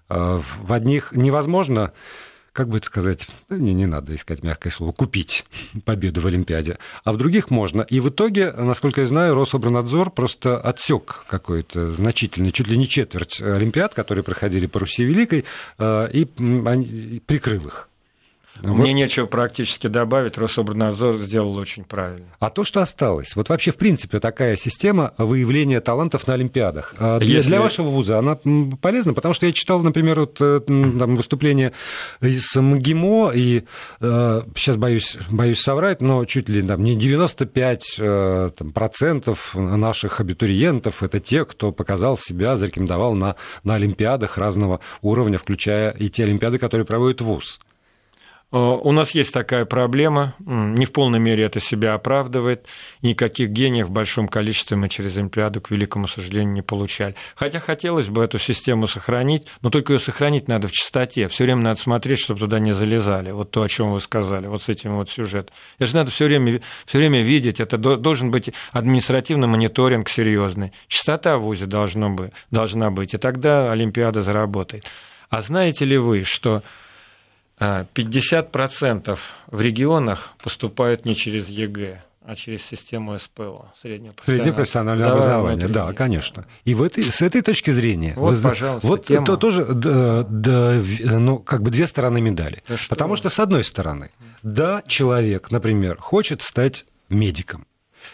Э, 0.09 0.41
в 0.61 0.71
одних 0.71 1.11
невозможно 1.13 1.91
как 2.55 2.69
бы 2.69 2.77
это 2.77 2.87
сказать, 2.87 3.27
не, 3.49 3.73
не 3.73 3.85
надо 3.85 4.15
искать 4.15 4.41
мягкое 4.41 4.71
слово, 4.71 4.93
купить 4.93 5.45
победу 5.85 6.21
в 6.21 6.27
Олимпиаде, 6.27 6.79
а 7.03 7.11
в 7.11 7.17
других 7.17 7.51
можно. 7.51 7.81
И 7.81 7.99
в 7.99 8.09
итоге, 8.09 8.51
насколько 8.51 9.01
я 9.01 9.07
знаю, 9.07 9.35
Рособранадзор 9.35 10.09
просто 10.09 10.57
отсек 10.57 11.25
какой-то 11.27 11.91
значительный, 11.91 12.51
чуть 12.51 12.69
ли 12.69 12.77
не 12.77 12.87
четверть 12.87 13.41
Олимпиад, 13.41 13.93
которые 13.93 14.23
проходили 14.23 14.67
по 14.67 14.79
Руси 14.79 15.03
Великой, 15.03 15.43
э, 15.77 16.09
и 16.13 16.25
прикрыл 17.25 17.67
их. 17.67 17.89
Мне 18.61 18.73
вот. 18.73 18.87
нечего 18.87 19.25
практически 19.25 19.87
добавить, 19.87 20.37
Рособорнадзор 20.37 21.17
сделал 21.17 21.55
очень 21.57 21.83
правильно. 21.83 22.27
А 22.39 22.49
то, 22.49 22.63
что 22.63 22.81
осталось, 22.81 23.35
вот 23.35 23.49
вообще, 23.49 23.71
в 23.71 23.77
принципе, 23.77 24.19
такая 24.19 24.55
система 24.55 25.13
выявления 25.17 25.81
талантов 25.81 26.25
на 26.27 26.35
Олимпиадах, 26.35 26.95
а 26.97 27.19
для, 27.19 27.35
Если... 27.37 27.49
для 27.49 27.61
вашего 27.61 27.87
вуза 27.87 28.17
она 28.17 28.37
полезна, 28.81 29.13
потому 29.13 29.33
что 29.33 29.45
я 29.45 29.51
читал, 29.51 29.81
например, 29.81 30.21
вот, 30.21 30.37
э, 30.39 30.61
там, 30.65 31.15
выступление 31.15 31.73
из 32.21 32.55
МГИМО, 32.55 33.31
и 33.35 33.63
э, 33.99 34.41
сейчас 34.55 34.77
боюсь, 34.77 35.17
боюсь 35.29 35.59
соврать, 35.59 36.01
но 36.01 36.23
чуть 36.25 36.49
ли 36.49 36.61
там, 36.61 36.83
не 36.83 36.95
95 36.95 37.95
э, 37.99 38.49
там, 38.57 38.71
процентов 38.71 39.53
наших 39.55 40.21
абитуриентов 40.21 41.03
это 41.03 41.19
те, 41.19 41.45
кто 41.45 41.71
показал 41.71 42.17
себя, 42.17 42.57
зарекомендовал 42.57 43.15
на, 43.15 43.35
на 43.63 43.75
Олимпиадах 43.75 44.37
разного 44.37 44.79
уровня, 45.01 45.37
включая 45.37 45.91
и 45.91 46.09
те 46.09 46.23
Олимпиады, 46.23 46.57
которые 46.57 46.85
проводит 46.85 47.21
вуз. 47.21 47.59
Э, 48.51 48.57
у 48.57 48.91
нас 48.91 49.11
есть 49.11 49.33
такая 49.33 49.65
проблема, 49.65 50.35
не 50.39 50.85
в 50.85 50.91
полной 50.91 51.19
мере 51.19 51.43
это 51.43 51.59
себя 51.59 51.93
оправдывает, 51.93 52.65
никаких 53.01 53.49
гениев 53.49 53.87
в 53.87 53.91
большом 53.91 54.27
количестве 54.27 54.77
мы 54.77 54.89
через 54.89 55.17
Олимпиаду, 55.17 55.61
к 55.61 55.71
великому 55.71 56.07
сожалению, 56.07 56.53
не 56.53 56.61
получали. 56.61 57.15
Хотя 57.35 57.59
хотелось 57.59 58.07
бы 58.07 58.23
эту 58.23 58.39
систему 58.39 58.87
сохранить, 58.87 59.47
но 59.61 59.69
только 59.69 59.93
ее 59.93 59.99
сохранить 59.99 60.47
надо 60.47 60.67
в 60.67 60.71
чистоте, 60.71 61.27
все 61.27 61.43
время 61.45 61.61
надо 61.61 61.79
смотреть, 61.79 62.19
чтобы 62.19 62.39
туда 62.39 62.59
не 62.59 62.73
залезали, 62.73 63.31
вот 63.31 63.51
то, 63.51 63.61
о 63.61 63.69
чем 63.69 63.91
вы 63.91 64.01
сказали, 64.01 64.47
вот 64.47 64.61
с 64.61 64.69
этим 64.69 64.95
вот 64.95 65.09
сюжетом. 65.09 65.53
Это 65.77 65.87
же 65.87 65.95
надо 65.95 66.11
все 66.11 66.25
время, 66.25 66.61
все 66.85 66.99
время 66.99 67.21
видеть, 67.21 67.59
это 67.59 67.77
должен 67.77 68.31
быть 68.31 68.51
административный 68.71 69.47
мониторинг 69.47 70.09
серьезный, 70.09 70.71
чистота 70.87 71.37
в 71.37 71.43
ВУЗе 71.43 71.65
должно 71.65 72.09
быть, 72.09 72.31
должна 72.51 72.91
быть, 72.91 73.13
и 73.13 73.17
тогда 73.17 73.71
Олимпиада 73.71 74.21
заработает. 74.21 74.85
А 75.29 75.41
знаете 75.41 75.85
ли 75.85 75.97
вы, 75.97 76.23
что 76.23 76.63
50% 77.59 79.17
в 79.47 79.61
регионах 79.61 80.33
поступают 80.41 81.05
не 81.05 81.15
через 81.15 81.49
ЕГЭ, 81.49 82.03
а 82.25 82.35
через 82.35 82.63
систему 82.63 83.17
СПО, 83.19 83.71
среднее 83.79 84.11
профессиональное, 84.11 84.25
среднее 84.25 84.53
профессиональное 84.53 85.11
образование. 85.11 85.67
Да, 85.67 85.93
конечно. 85.93 86.45
И 86.63 86.73
в 86.73 86.81
этой, 86.81 87.03
с 87.03 87.21
этой 87.21 87.41
точки 87.41 87.71
зрения, 87.71 88.13
вот, 88.15 88.37
вы, 88.37 88.41
пожалуйста, 88.41 88.87
вот 88.87 89.05
тема. 89.05 89.23
это 89.23 89.37
тоже 89.37 89.65
да, 89.65 90.25
да, 90.27 90.81
ну, 91.19 91.37
как 91.37 91.61
бы 91.61 91.69
две 91.69 91.85
стороны 91.87 92.21
медали. 92.21 92.63
Да 92.67 92.75
Потому 92.89 93.15
что, 93.15 93.29
с 93.29 93.39
одной 93.39 93.63
стороны, 93.63 94.11
да, 94.41 94.81
человек, 94.87 95.51
например, 95.51 95.97
хочет 95.97 96.41
стать 96.41 96.85
медиком. 97.09 97.67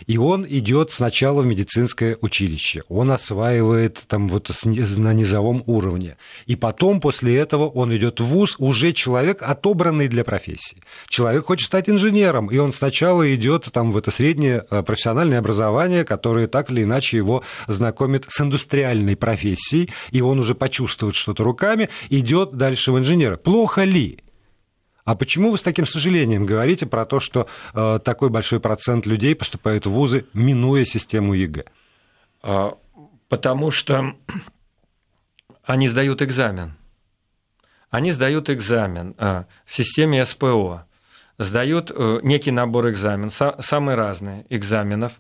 И 0.07 0.17
он 0.17 0.45
идет 0.47 0.91
сначала 0.91 1.41
в 1.41 1.45
медицинское 1.45 2.17
училище, 2.21 2.83
он 2.89 3.11
осваивает 3.11 4.03
там 4.07 4.27
вот 4.27 4.51
на 4.63 5.13
низовом 5.13 5.63
уровне. 5.65 6.17
И 6.45 6.55
потом, 6.55 7.01
после 7.01 7.37
этого, 7.37 7.67
он 7.67 7.95
идет 7.95 8.19
в 8.19 8.25
ВУЗ, 8.25 8.55
уже 8.59 8.93
человек, 8.93 9.41
отобранный 9.41 10.07
для 10.07 10.23
профессии. 10.23 10.81
Человек 11.09 11.45
хочет 11.45 11.67
стать 11.67 11.89
инженером, 11.89 12.47
и 12.47 12.57
он 12.57 12.73
сначала 12.73 13.33
идет 13.33 13.69
там 13.71 13.91
в 13.91 13.97
это 13.97 14.11
среднее 14.11 14.63
э, 14.69 14.83
профессиональное 14.83 15.39
образование, 15.39 16.05
которое 16.05 16.47
так 16.47 16.71
или 16.71 16.83
иначе 16.83 17.17
его 17.17 17.43
знакомит 17.67 18.25
с 18.27 18.41
индустриальной 18.41 19.15
профессией, 19.15 19.89
и 20.11 20.21
он 20.21 20.39
уже 20.39 20.55
почувствует 20.55 21.15
что-то 21.15 21.43
руками, 21.43 21.89
идет 22.09 22.53
дальше 22.53 22.91
в 22.91 22.97
инженера. 22.97 23.37
Плохо 23.37 23.83
ли? 23.83 24.19
А 25.03 25.15
почему 25.15 25.51
вы 25.51 25.57
с 25.57 25.63
таким 25.63 25.87
сожалением 25.87 26.45
говорите 26.45 26.85
про 26.85 27.05
то, 27.05 27.19
что 27.19 27.47
э, 27.73 27.99
такой 28.03 28.29
большой 28.29 28.59
процент 28.59 29.05
людей 29.05 29.35
поступает 29.35 29.85
в 29.85 29.91
вузы, 29.91 30.25
минуя 30.33 30.85
систему 30.85 31.33
ЕГЭ? 31.33 31.65
А, 32.43 32.77
потому 33.29 33.71
что 33.71 34.15
они 35.63 35.89
сдают 35.89 36.21
экзамен. 36.21 36.73
Они 37.89 38.11
сдают 38.11 38.49
экзамен 38.49 39.15
э, 39.17 39.43
в 39.65 39.75
системе 39.75 40.25
СПО, 40.25 40.85
сдают 41.37 41.91
э, 41.93 42.19
некий 42.23 42.51
набор 42.51 42.89
экзаменов, 42.89 43.39
самые 43.59 43.95
разные 43.95 44.45
экзаменов, 44.49 45.19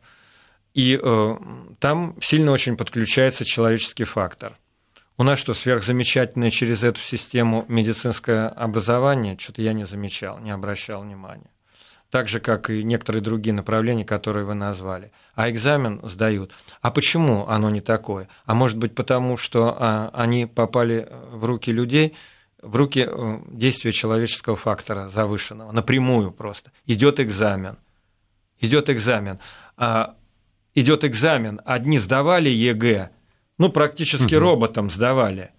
и 0.73 0.97
э, 1.01 1.37
там 1.79 2.15
сильно 2.21 2.51
очень 2.51 2.77
подключается 2.77 3.43
человеческий 3.43 4.05
фактор. 4.05 4.57
У 5.17 5.23
нас 5.23 5.39
что, 5.39 5.53
сверхзамечательное 5.53 6.49
через 6.49 6.83
эту 6.83 7.01
систему 7.01 7.65
медицинское 7.67 8.47
образование? 8.47 9.37
Что-то 9.37 9.61
я 9.61 9.73
не 9.73 9.85
замечал, 9.85 10.39
не 10.39 10.51
обращал 10.51 11.03
внимания. 11.03 11.49
Так 12.09 12.27
же, 12.27 12.39
как 12.41 12.69
и 12.69 12.83
некоторые 12.83 13.21
другие 13.21 13.53
направления, 13.53 14.03
которые 14.03 14.45
вы 14.45 14.53
назвали. 14.53 15.11
А 15.33 15.49
экзамен 15.49 16.01
сдают. 16.03 16.51
А 16.81 16.91
почему 16.91 17.47
оно 17.47 17.69
не 17.69 17.79
такое? 17.79 18.27
А 18.45 18.53
может 18.53 18.77
быть 18.77 18.95
потому, 18.95 19.37
что 19.37 19.75
а, 19.79 20.09
они 20.13 20.45
попали 20.45 21.07
в 21.31 21.45
руки 21.45 21.71
людей, 21.71 22.15
в 22.61 22.75
руки 22.75 23.07
э, 23.07 23.39
действия 23.47 23.91
человеческого 23.91 24.55
фактора 24.55 25.07
завышенного, 25.07 25.71
напрямую 25.71 26.31
просто. 26.31 26.71
Идет 26.85 27.19
экзамен. 27.19 27.77
Идет 28.59 28.89
экзамен. 28.89 29.39
А, 29.77 30.15
идет 30.75 31.03
экзамен. 31.03 31.61
Одни 31.65 31.97
сдавали 31.97 32.49
ЕГЭ, 32.49 33.09
ну, 33.61 33.69
практически 33.69 34.35
угу. 34.35 34.43
роботом 34.43 34.89
сдавали. 34.89 35.51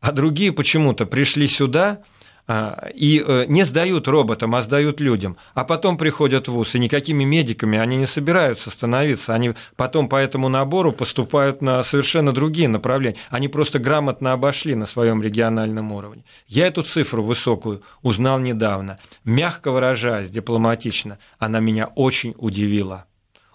А 0.00 0.12
другие 0.12 0.52
почему-то 0.52 1.06
пришли 1.06 1.48
сюда 1.48 2.02
а, 2.46 2.90
и 2.94 3.24
э, 3.26 3.46
не 3.48 3.64
сдают 3.64 4.06
роботам, 4.06 4.54
а 4.54 4.62
сдают 4.62 5.00
людям. 5.00 5.36
А 5.54 5.64
потом 5.64 5.96
приходят 5.96 6.46
в 6.46 6.52
ВУЗ, 6.52 6.74
и 6.74 6.78
никакими 6.78 7.24
медиками 7.24 7.78
они 7.78 7.96
не 7.96 8.06
собираются 8.06 8.70
становиться. 8.70 9.34
Они 9.34 9.54
потом 9.76 10.08
по 10.08 10.16
этому 10.16 10.48
набору 10.48 10.92
поступают 10.92 11.62
на 11.62 11.82
совершенно 11.82 12.32
другие 12.32 12.68
направления. 12.68 13.16
Они 13.30 13.48
просто 13.48 13.78
грамотно 13.78 14.32
обошли 14.32 14.74
на 14.74 14.86
своем 14.86 15.22
региональном 15.22 15.90
уровне. 15.90 16.24
Я 16.46 16.66
эту 16.66 16.82
цифру 16.82 17.24
высокую 17.24 17.82
узнал 18.02 18.38
недавно. 18.38 18.98
Мягко 19.24 19.72
выражаясь, 19.72 20.30
дипломатично, 20.30 21.18
она 21.38 21.60
меня 21.60 21.86
очень 21.86 22.34
удивила. 22.36 23.06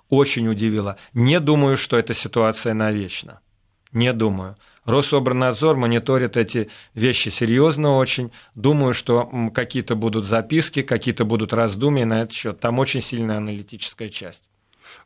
Очень 0.10 0.48
удивила. 0.48 0.98
Не 1.14 1.40
думаю, 1.40 1.78
что 1.78 1.96
эта 1.96 2.16
ситуация 2.16 2.74
навечно. 2.74 3.40
Не 3.92 4.14
думаю. 4.14 4.56
Рособорнадзор 4.86 5.78
мониторит 5.78 6.38
эти 6.38 6.70
вещи 6.94 7.30
серьезно 7.30 7.98
очень. 7.98 8.32
Думаю, 8.56 8.94
что 8.94 9.30
какие-то 9.54 9.96
будут 9.96 10.26
записки, 10.26 10.82
какие-то 10.82 11.26
будут 11.26 11.54
раздумья 11.54 12.06
на 12.06 12.22
этот 12.22 12.34
счет. 12.34 12.60
Там 12.60 12.80
очень 12.80 13.02
сильная 13.02 13.38
аналитическая 13.38 14.10
часть. 14.10 14.44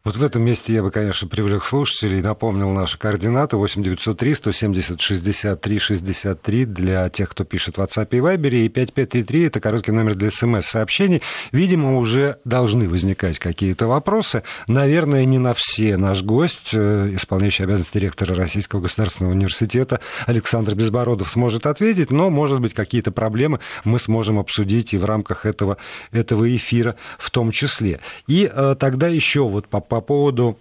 Вот 0.03 0.17
в 0.17 0.23
этом 0.23 0.41
месте 0.41 0.73
я 0.73 0.83
бы, 0.83 0.91
конечно, 0.91 1.29
привлек 1.29 1.63
слушателей 1.63 2.19
и 2.19 2.21
напомнил 2.21 2.71
наши 2.71 2.97
координаты 2.97 3.55
8903 3.55 4.33
170 4.33 4.99
63 4.99 5.79
63 5.79 6.65
для 6.65 7.09
тех, 7.09 7.29
кто 7.29 7.45
пишет 7.45 7.77
в 7.77 7.79
WhatsApp 7.79 8.09
и 8.11 8.17
Viber, 8.17 8.49
и 8.49 8.67
5533 8.67 9.43
это 9.43 9.61
короткий 9.61 9.91
номер 9.91 10.15
для 10.15 10.29
смс-сообщений. 10.29 11.21
Видимо, 11.53 11.97
уже 11.97 12.39
должны 12.43 12.89
возникать 12.89 13.39
какие-то 13.39 13.87
вопросы. 13.87 14.43
Наверное, 14.67 15.23
не 15.23 15.37
на 15.37 15.53
все 15.53 15.95
наш 15.95 16.21
гость, 16.21 16.71
э, 16.73 17.11
исполняющий 17.15 17.63
обязанности 17.63 17.97
директора 17.97 18.35
Российского 18.35 18.81
государственного 18.81 19.33
университета 19.33 20.01
Александр 20.25 20.75
Безбородов 20.75 21.31
сможет 21.31 21.65
ответить, 21.65 22.11
но, 22.11 22.29
может 22.29 22.59
быть, 22.59 22.73
какие-то 22.73 23.13
проблемы 23.13 23.61
мы 23.85 23.99
сможем 23.99 24.37
обсудить 24.37 24.93
и 24.93 24.97
в 24.97 25.05
рамках 25.05 25.45
этого, 25.45 25.77
этого 26.11 26.53
эфира 26.53 26.97
в 27.17 27.31
том 27.31 27.51
числе. 27.51 28.01
И 28.27 28.51
э, 28.53 28.75
тогда 28.77 29.07
еще 29.07 29.47
вот 29.47 29.67
по 29.73 29.81
по 29.81 30.01
поводу 30.01 30.57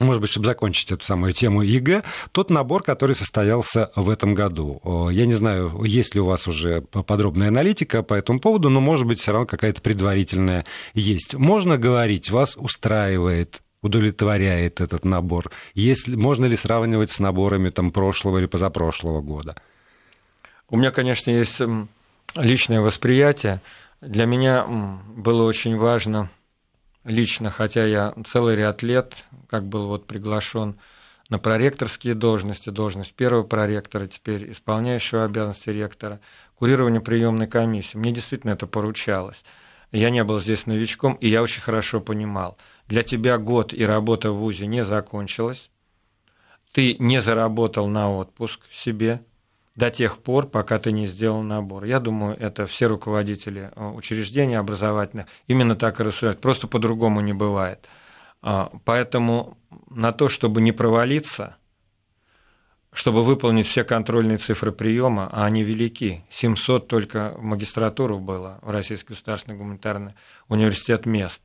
может 0.00 0.20
быть, 0.20 0.30
чтобы 0.30 0.46
закончить 0.46 0.90
эту 0.90 1.04
самую 1.04 1.32
тему 1.32 1.62
ЕГЭ, 1.62 2.02
тот 2.32 2.50
набор, 2.50 2.82
который 2.82 3.14
состоялся 3.14 3.92
в 3.94 4.08
этом 4.08 4.34
году. 4.34 4.80
Я 5.12 5.26
не 5.26 5.34
знаю, 5.34 5.84
есть 5.84 6.14
ли 6.14 6.20
у 6.20 6.26
вас 6.26 6.48
уже 6.48 6.80
подробная 6.80 7.48
аналитика 7.48 8.02
по 8.02 8.14
этому 8.14 8.40
поводу, 8.40 8.68
но, 8.68 8.80
может 8.80 9.06
быть, 9.06 9.20
все 9.20 9.32
равно 9.32 9.46
какая-то 9.46 9.80
предварительная 9.80 10.64
есть. 10.94 11.34
Можно 11.34 11.76
говорить, 11.76 12.30
вас 12.30 12.56
устраивает 12.56 13.62
удовлетворяет 13.82 14.80
этот 14.80 15.04
набор? 15.04 15.50
Если, 15.74 16.16
можно 16.16 16.46
ли 16.46 16.56
сравнивать 16.56 17.10
с 17.10 17.18
наборами 17.20 17.68
там, 17.68 17.90
прошлого 17.90 18.38
или 18.38 18.46
позапрошлого 18.46 19.20
года? 19.20 19.56
У 20.70 20.78
меня, 20.78 20.90
конечно, 20.90 21.30
есть 21.30 21.60
личное 22.34 22.80
восприятие. 22.80 23.60
Для 24.00 24.24
меня 24.24 24.66
было 24.66 25.44
очень 25.44 25.76
важно– 25.76 26.28
лично, 27.04 27.50
хотя 27.50 27.84
я 27.84 28.14
целый 28.26 28.56
ряд 28.56 28.82
лет, 28.82 29.14
как 29.48 29.64
был 29.64 29.86
вот 29.88 30.06
приглашен 30.06 30.78
на 31.28 31.38
проректорские 31.38 32.14
должности, 32.14 32.70
должность 32.70 33.14
первого 33.14 33.42
проректора, 33.42 34.06
теперь 34.06 34.52
исполняющего 34.52 35.24
обязанности 35.24 35.70
ректора, 35.70 36.20
курирование 36.54 37.00
приемной 37.00 37.46
комиссии. 37.46 37.96
Мне 37.96 38.12
действительно 38.12 38.52
это 38.52 38.66
поручалось. 38.66 39.44
Я 39.92 40.10
не 40.10 40.24
был 40.24 40.40
здесь 40.40 40.66
новичком, 40.66 41.14
и 41.14 41.28
я 41.28 41.42
очень 41.42 41.60
хорошо 41.60 42.00
понимал. 42.00 42.56
Для 42.86 43.02
тебя 43.02 43.38
год 43.38 43.74
и 43.74 43.84
работа 43.84 44.30
в 44.30 44.38
ВУЗе 44.38 44.66
не 44.66 44.84
закончилась. 44.84 45.70
Ты 46.72 46.96
не 46.98 47.20
заработал 47.20 47.88
на 47.88 48.10
отпуск 48.10 48.60
себе 48.72 49.22
до 49.74 49.90
тех 49.90 50.18
пор, 50.18 50.46
пока 50.46 50.78
ты 50.78 50.92
не 50.92 51.06
сделал 51.06 51.42
набор. 51.42 51.84
Я 51.84 51.98
думаю, 51.98 52.36
это 52.38 52.66
все 52.66 52.86
руководители 52.86 53.70
э, 53.74 53.88
учреждений 53.88 54.56
образовательных 54.56 55.26
именно 55.46 55.76
так 55.76 55.98
и 56.00 56.02
рассуждают. 56.02 56.40
Просто 56.40 56.66
по-другому 56.66 57.20
не 57.20 57.32
бывает. 57.32 57.88
А, 58.42 58.70
поэтому 58.84 59.56
на 59.88 60.12
то, 60.12 60.28
чтобы 60.28 60.60
не 60.60 60.72
провалиться, 60.72 61.56
чтобы 62.92 63.24
выполнить 63.24 63.66
все 63.66 63.84
контрольные 63.84 64.36
цифры 64.36 64.72
приема, 64.72 65.28
а 65.32 65.46
они 65.46 65.62
велики, 65.62 66.24
700 66.30 66.88
только 66.88 67.34
магистратуру 67.38 68.18
было 68.18 68.58
в 68.60 68.70
Российский 68.70 69.14
государственный 69.14 69.56
гуманитарный 69.56 70.12
университет 70.48 71.06
мест, 71.06 71.40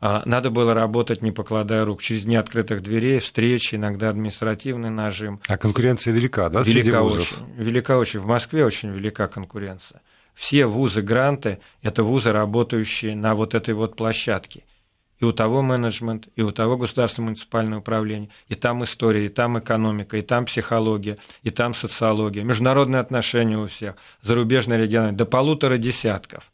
надо 0.00 0.50
было 0.50 0.74
работать, 0.74 1.22
не 1.22 1.32
покладая 1.32 1.84
рук, 1.84 2.02
через 2.02 2.24
дни 2.24 2.36
открытых 2.36 2.82
дверей, 2.82 3.20
встречи, 3.20 3.74
иногда 3.74 4.10
административный 4.10 4.90
нажим. 4.90 5.40
А 5.48 5.56
конкуренция 5.56 6.12
велика, 6.12 6.48
да, 6.48 6.62
велика 6.62 7.02
очень, 7.02 7.36
велика 7.56 7.98
очень. 7.98 8.20
В 8.20 8.26
Москве 8.26 8.64
очень 8.64 8.90
велика 8.90 9.28
конкуренция. 9.28 10.02
Все 10.34 10.66
вузы-гранты– 10.66 11.60
это 11.82 12.02
вузы, 12.02 12.32
работающие 12.32 13.14
на 13.14 13.34
вот 13.34 13.54
этой 13.54 13.74
вот 13.74 13.96
площадке– 13.96 14.64
и 15.18 15.24
у 15.24 15.32
того 15.32 15.62
менеджмент, 15.62 16.28
и 16.36 16.42
у 16.42 16.50
того 16.50 16.76
государственное 16.76 17.28
муниципальное 17.28 17.78
управление, 17.78 18.30
и 18.48 18.54
там 18.54 18.84
история, 18.84 19.26
и 19.26 19.28
там 19.28 19.58
экономика, 19.58 20.16
и 20.16 20.22
там 20.22 20.44
психология, 20.44 21.18
и 21.42 21.50
там 21.50 21.74
социология, 21.74 22.42
международные 22.42 23.00
отношения 23.00 23.58
у 23.58 23.66
всех, 23.66 23.94
зарубежные 24.22 24.78
регионы, 24.78 25.12
до 25.12 25.24
полутора 25.24 25.78
десятков. 25.78 26.50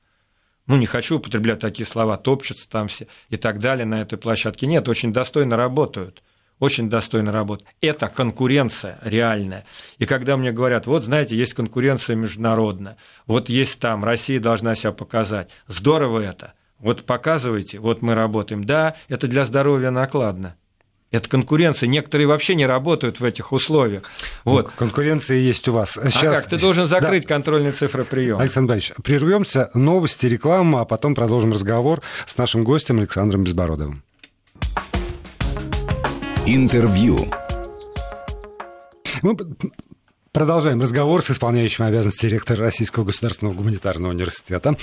Ну, 0.67 0.77
не 0.77 0.87
хочу 0.87 1.17
употреблять 1.17 1.61
такие 1.61 1.87
слова, 1.87 2.17
топчутся 2.17 2.69
там 2.69 2.89
все 2.89 3.07
и 3.29 3.37
так 3.37 3.59
далее 3.59 3.87
на 3.87 4.01
этой 4.03 4.19
площадке. 4.19 4.67
Нет, 4.67 4.89
очень 4.89 5.13
достойно 5.13 5.57
работают 5.57 6.23
очень 6.61 6.91
достойно 6.91 7.33
работают. 7.33 7.69
Это 7.81 8.09
конкуренция 8.09 8.99
реальная. 9.03 9.65
И 9.99 10.07
когда 10.07 10.37
мне 10.37 10.53
говорят, 10.53 10.87
вот 10.87 11.05
знаете, 11.05 11.35
есть 11.35 11.55
конкуренция 11.55 12.15
международная, 12.15 12.99
вот 13.27 13.49
есть 13.49 13.81
там, 13.81 14.05
Россия 14.05 14.39
должна 14.39 14.77
себя 14.77 14.93
показать. 14.93 15.51
Здорово 15.67 16.21
это. 16.21 16.53
Вот 16.79 17.05
показывайте, 17.05 17.79
вот 17.79 18.03
мы 18.03 18.15
работаем. 18.15 18.65
Да, 18.65 18.95
это 19.09 19.27
для 19.27 19.45
здоровья 19.45 19.91
накладно. 19.91 20.57
Это 21.11 21.29
конкуренция. 21.29 21.89
Некоторые 21.89 22.29
вообще 22.29 22.55
не 22.55 22.67
работают 22.67 23.19
в 23.19 23.25
этих 23.25 23.51
условиях. 23.53 24.05
Вот. 24.45 24.71
Конкуренция 24.77 25.39
есть 25.39 25.67
у 25.67 25.73
вас. 25.73 25.93
Сейчас... 25.93 26.23
А 26.23 26.41
как? 26.41 26.47
Ты 26.47 26.59
должен 26.59 26.87
закрыть 26.87 27.25
да. 27.25 27.35
контрольный 27.35 27.73
цифроприем. 27.73 28.39
Александр 28.39 28.71
Борисович, 28.71 28.97
прервемся. 29.03 29.71
Новости, 29.75 30.27
реклама, 30.27 30.83
а 30.83 30.85
потом 30.85 31.17
продолжим 31.17 31.53
разговор 31.53 32.01
с 32.27 32.37
нашим 32.37 32.63
гостем 32.63 32.99
Александром 32.99 33.43
Безбородовым. 33.43 34.05
Интервью. 36.47 37.19
Мы 39.23 39.37
Продолжаем 40.33 40.81
разговор 40.81 41.25
с 41.25 41.31
исполняющим 41.33 41.87
обязанности 41.87 42.27
директора 42.27 42.61
Российского 42.61 43.03
государственного 43.03 43.53
гуманитарного 43.53 44.13
университета 44.13 44.77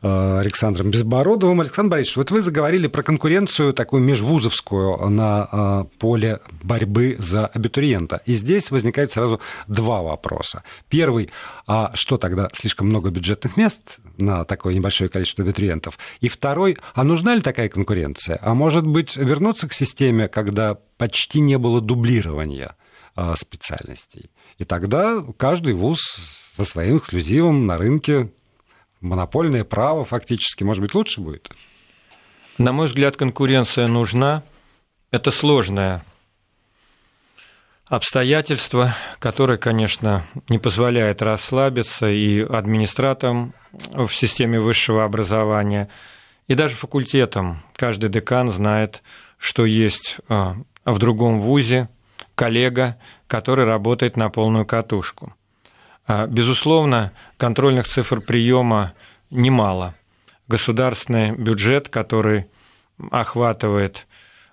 э, 0.00 0.38
Александром 0.38 0.90
Безбородовым. 0.90 1.60
Александр 1.60 1.90
Борисович, 1.90 2.16
вот 2.16 2.30
вы 2.30 2.40
заговорили 2.40 2.86
про 2.86 3.02
конкуренцию 3.02 3.74
такую 3.74 4.02
межвузовскую 4.02 5.10
на 5.10 5.46
э, 5.52 5.98
поле 5.98 6.40
борьбы 6.62 7.16
за 7.18 7.46
абитуриента. 7.46 8.22
И 8.24 8.32
здесь 8.32 8.70
возникают 8.70 9.12
сразу 9.12 9.42
два 9.68 10.00
вопроса. 10.00 10.62
Первый, 10.88 11.28
а 11.66 11.90
что 11.92 12.16
тогда 12.16 12.48
слишком 12.54 12.86
много 12.86 13.10
бюджетных 13.10 13.58
мест 13.58 13.98
на 14.16 14.46
такое 14.46 14.72
небольшое 14.72 15.10
количество 15.10 15.44
абитуриентов? 15.44 15.98
И 16.22 16.30
второй, 16.30 16.78
а 16.94 17.04
нужна 17.04 17.34
ли 17.34 17.42
такая 17.42 17.68
конкуренция? 17.68 18.38
А 18.40 18.54
может 18.54 18.86
быть 18.86 19.18
вернуться 19.18 19.68
к 19.68 19.74
системе, 19.74 20.28
когда 20.28 20.78
почти 20.96 21.40
не 21.40 21.58
было 21.58 21.82
дублирования 21.82 22.74
э, 23.16 23.34
специальностей? 23.36 24.30
И 24.58 24.64
тогда 24.64 25.24
каждый 25.36 25.74
вуз 25.74 25.98
со 26.56 26.64
своим 26.64 26.98
эксклюзивом 26.98 27.66
на 27.66 27.76
рынке, 27.76 28.30
монопольное 29.00 29.64
право 29.64 30.04
фактически, 30.04 30.62
может 30.64 30.82
быть, 30.82 30.94
лучше 30.94 31.20
будет? 31.20 31.50
На 32.58 32.72
мой 32.72 32.86
взгляд, 32.86 33.16
конкуренция 33.16 33.88
нужна. 33.88 34.44
Это 35.10 35.30
сложное 35.30 36.04
обстоятельство, 37.86 38.94
которое, 39.18 39.58
конечно, 39.58 40.24
не 40.48 40.58
позволяет 40.58 41.22
расслабиться 41.22 42.08
и 42.08 42.40
администраторам 42.40 43.54
в 43.72 44.08
системе 44.08 44.60
высшего 44.60 45.04
образования, 45.04 45.88
и 46.46 46.54
даже 46.54 46.74
факультетам. 46.74 47.58
Каждый 47.76 48.10
декан 48.10 48.50
знает, 48.50 49.02
что 49.38 49.64
есть 49.64 50.18
а, 50.28 50.56
в 50.84 50.98
другом 50.98 51.40
вузе 51.40 51.88
коллега, 52.34 52.96
который 53.26 53.64
работает 53.64 54.16
на 54.16 54.30
полную 54.30 54.66
катушку. 54.66 55.34
А, 56.06 56.26
безусловно, 56.26 57.12
контрольных 57.36 57.88
цифр 57.88 58.20
приема 58.20 58.94
немало. 59.30 59.94
Государственный 60.48 61.32
бюджет, 61.32 61.88
который 61.88 62.46
охватывает 63.10 64.06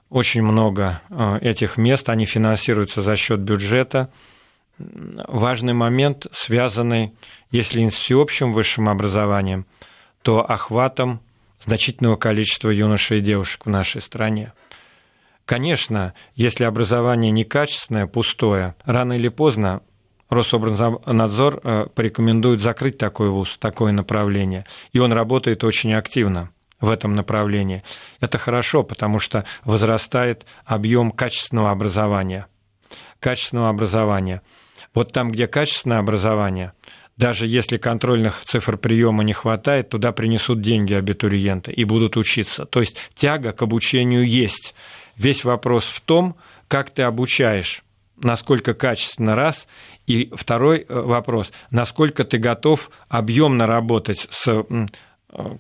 очень 0.10 0.42
много 0.42 1.02
а, 1.10 1.38
этих 1.40 1.78
мест, 1.78 2.10
они 2.10 2.26
финансируются 2.26 3.02
за 3.02 3.16
счет 3.16 3.40
бюджета. 3.40 4.12
Важный 4.78 5.74
момент, 5.74 6.28
связанный, 6.32 7.14
если 7.52 7.82
не 7.82 7.92
с 7.92 7.96
всеобщим 7.96 8.54
высшим 8.54 8.90
образованием, 8.90 9.66
то 10.22 10.50
охватом 10.50 11.22
значительного 11.66 12.16
количества 12.16 12.70
юношей 12.70 13.20
и 13.20 13.22
девушек 13.22 13.66
в 13.66 13.70
нашей 13.70 14.02
стране. 14.02 14.54
Конечно, 15.52 16.14
если 16.34 16.64
образование 16.64 17.30
некачественное, 17.30 18.08
пустое, 18.08 18.74
рано 18.86 19.12
или 19.12 19.28
поздно 19.28 19.82
Рособорнадзор 20.30 21.60
э, 21.62 21.88
порекомендует 21.94 22.62
закрыть 22.62 22.98
такой 22.98 23.30
вуз, 23.32 23.58
такое 23.60 23.92
направление. 23.92 24.66
И 24.94 25.00
он 25.00 25.12
работает 25.12 25.66
очень 25.66 25.94
активно 25.94 26.52
в 26.80 26.90
этом 26.90 27.16
направлении. 27.16 27.84
Это 28.22 28.38
хорошо, 28.38 28.84
потому 28.84 29.20
что 29.20 29.44
возрастает 29.66 30.46
объем 30.64 31.12
качественного 31.12 31.72
образования. 31.72 32.48
Качественного 33.20 33.68
образования. 33.68 34.42
Вот 34.94 35.12
там, 35.12 35.34
где 35.34 35.48
качественное 35.48 36.00
образование, 36.00 36.72
даже 37.18 37.46
если 37.46 37.76
контрольных 37.76 38.42
цифр 38.46 38.78
приема 38.78 39.26
не 39.26 39.34
хватает, 39.34 39.90
туда 39.90 40.14
принесут 40.14 40.62
деньги 40.62 40.94
абитуриенты 40.94 41.74
и 41.74 41.84
будут 41.84 42.16
учиться. 42.16 42.66
То 42.66 42.80
есть 42.80 42.96
тяга 43.16 43.52
к 43.52 43.62
обучению 43.62 44.26
есть. 44.26 44.74
Весь 45.22 45.44
вопрос 45.44 45.86
в 45.86 46.02
том, 46.02 46.36
как 46.68 46.90
ты 46.90 47.04
обучаешь, 47.04 47.84
насколько 48.24 48.74
качественно 48.74 49.36
раз, 49.36 49.68
и 50.08 50.32
второй 50.36 50.80
э, 50.80 51.00
вопрос, 51.00 51.52
насколько 51.70 52.24
ты 52.24 52.40
готов 52.40 52.90
объемно 53.08 53.68
работать 53.68 54.28
с 54.32 54.66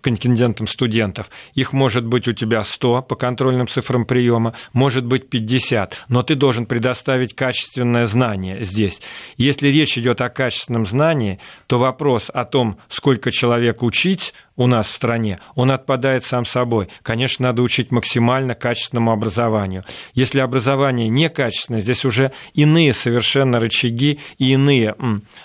контингентом 0.02 0.68
студентов. 0.68 1.30
Их 1.54 1.74
может 1.74 2.06
быть 2.06 2.28
у 2.28 2.34
тебя 2.34 2.64
100 2.64 3.04
по 3.04 3.16
контрольным 3.16 3.68
цифрам 3.68 4.06
приема, 4.06 4.54
может 4.74 5.06
быть 5.06 5.30
50, 5.30 5.98
но 6.10 6.24
ты 6.24 6.36
должен 6.36 6.66
предоставить 6.66 7.36
качественное 7.36 8.06
знание 8.06 8.64
здесь. 8.64 9.02
Если 9.38 9.68
речь 9.68 9.98
идет 9.98 10.22
о 10.22 10.30
качественном 10.30 10.86
знании, 10.86 11.40
то 11.68 11.80
вопрос 11.80 12.30
о 12.34 12.46
том, 12.46 12.78
сколько 12.90 13.32
человек 13.32 13.84
учить 13.84 14.34
у 14.58 14.68
нас 14.68 14.88
в 14.88 14.96
стране, 14.96 15.40
он 15.56 15.72
отпадает 15.72 16.24
сам 16.26 16.46
собой. 16.46 16.90
Конечно, 17.02 17.48
надо 17.48 17.62
учить 17.62 17.92
максимально 17.92 18.54
качественному 18.54 19.12
образованию. 19.12 19.84
Если 20.14 20.40
образование 20.40 21.10
некачественное, 21.10 21.82
здесь 21.82 22.06
уже 22.06 22.32
иные 22.54 22.94
совершенно 22.94 23.60
рычаги 23.60 24.20
и 24.38 24.52
иные 24.52 24.96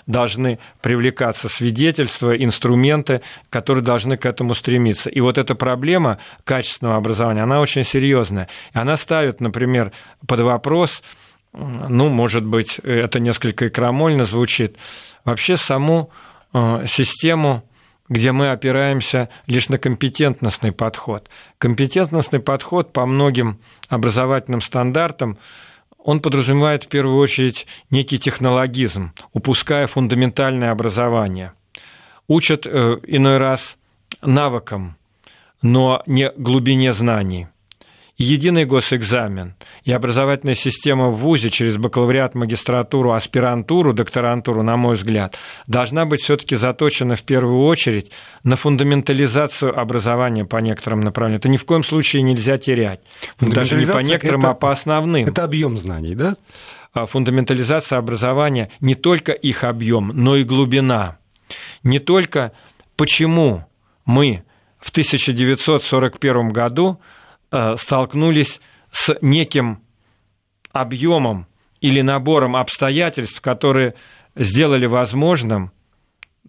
должны 0.05 0.59
привлекаться 0.81 1.49
свидетельства, 1.49 2.35
инструменты, 2.35 3.21
которые 3.49 3.83
должны 3.83 4.16
к 4.17 4.25
этому 4.25 4.55
стремиться. 4.55 5.09
И 5.09 5.19
вот 5.21 5.37
эта 5.37 5.55
проблема 5.55 6.17
качественного 6.43 6.97
образования, 6.97 7.43
она 7.43 7.61
очень 7.61 7.83
серьезная. 7.83 8.49
Она 8.73 8.97
ставит, 8.97 9.41
например, 9.41 9.91
под 10.27 10.41
вопрос, 10.41 11.01
ну, 11.53 12.09
может 12.09 12.45
быть, 12.45 12.79
это 12.79 13.19
несколько 13.19 13.69
крамольно 13.69 14.25
звучит, 14.25 14.77
вообще 15.25 15.57
саму 15.57 16.11
э, 16.53 16.85
систему 16.87 17.63
где 18.09 18.31
мы 18.31 18.51
опираемся 18.51 19.29
лишь 19.47 19.69
на 19.69 19.77
компетентностный 19.77 20.71
подход. 20.71 21.29
Компетентностный 21.57 22.39
подход 22.39 22.93
по 22.93 23.05
многим 23.05 23.59
образовательным 23.89 24.61
стандартам 24.61 25.37
он 25.97 26.21
подразумевает 26.21 26.85
в 26.85 26.87
первую 26.87 27.17
очередь 27.17 27.67
некий 27.89 28.17
технологизм, 28.17 29.11
упуская 29.33 29.87
фундаментальное 29.87 30.71
образование. 30.71 31.51
Учат 32.29 32.65
э, 32.65 32.97
иной 33.05 33.37
раз 33.37 33.76
навыкам, 34.21 34.95
но 35.61 36.03
не 36.05 36.31
глубине 36.37 36.93
знаний. 36.93 37.47
единый 38.17 38.65
госэкзамен 38.65 39.53
и 39.83 39.91
образовательная 39.91 40.55
система 40.55 41.09
в 41.09 41.17
ВУЗе 41.17 41.49
через 41.49 41.77
бакалавриат, 41.77 42.33
магистратуру, 42.35 43.11
аспирантуру, 43.11 43.93
докторантуру, 43.93 44.63
на 44.63 44.75
мой 44.75 44.95
взгляд, 44.95 45.37
должна 45.67 46.05
быть 46.05 46.21
все 46.21 46.35
таки 46.35 46.55
заточена 46.55 47.15
в 47.15 47.23
первую 47.23 47.63
очередь 47.65 48.11
на 48.43 48.55
фундаментализацию 48.55 49.79
образования 49.79 50.45
по 50.45 50.57
некоторым 50.57 51.01
направлениям. 51.01 51.39
Это 51.39 51.49
ни 51.49 51.57
в 51.57 51.65
коем 51.65 51.83
случае 51.83 52.23
нельзя 52.23 52.57
терять. 52.57 53.01
Даже 53.39 53.75
не 53.75 53.85
по 53.85 53.99
некоторым, 53.99 54.41
это, 54.41 54.51
а 54.51 54.53
по 54.55 54.71
основным. 54.71 55.27
Это 55.27 55.43
объем 55.43 55.77
знаний, 55.77 56.15
да? 56.15 56.35
А 56.93 57.05
фундаментализация 57.05 57.99
образования 57.99 58.71
не 58.79 58.95
только 58.95 59.31
их 59.31 59.63
объем, 59.63 60.11
но 60.15 60.35
и 60.35 60.43
глубина. 60.43 61.19
Не 61.83 61.99
только 61.99 62.51
почему 62.95 63.63
мы 64.07 64.43
в 64.79 64.89
1941 64.89 66.49
году 66.49 66.99
Э, 67.49 67.75
столкнулись 67.77 68.59
с 68.91 69.15
неким 69.21 69.81
объемом 70.73 71.47
или 71.79 72.01
набором 72.01 72.57
обстоятельств, 72.57 73.39
которые 73.39 73.93
сделали 74.35 74.85
возможным 74.85 75.71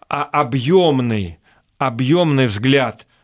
а, 0.10 0.24
объемный, 0.24 1.40
объемный 1.78 2.48
взгляд– 2.48 3.06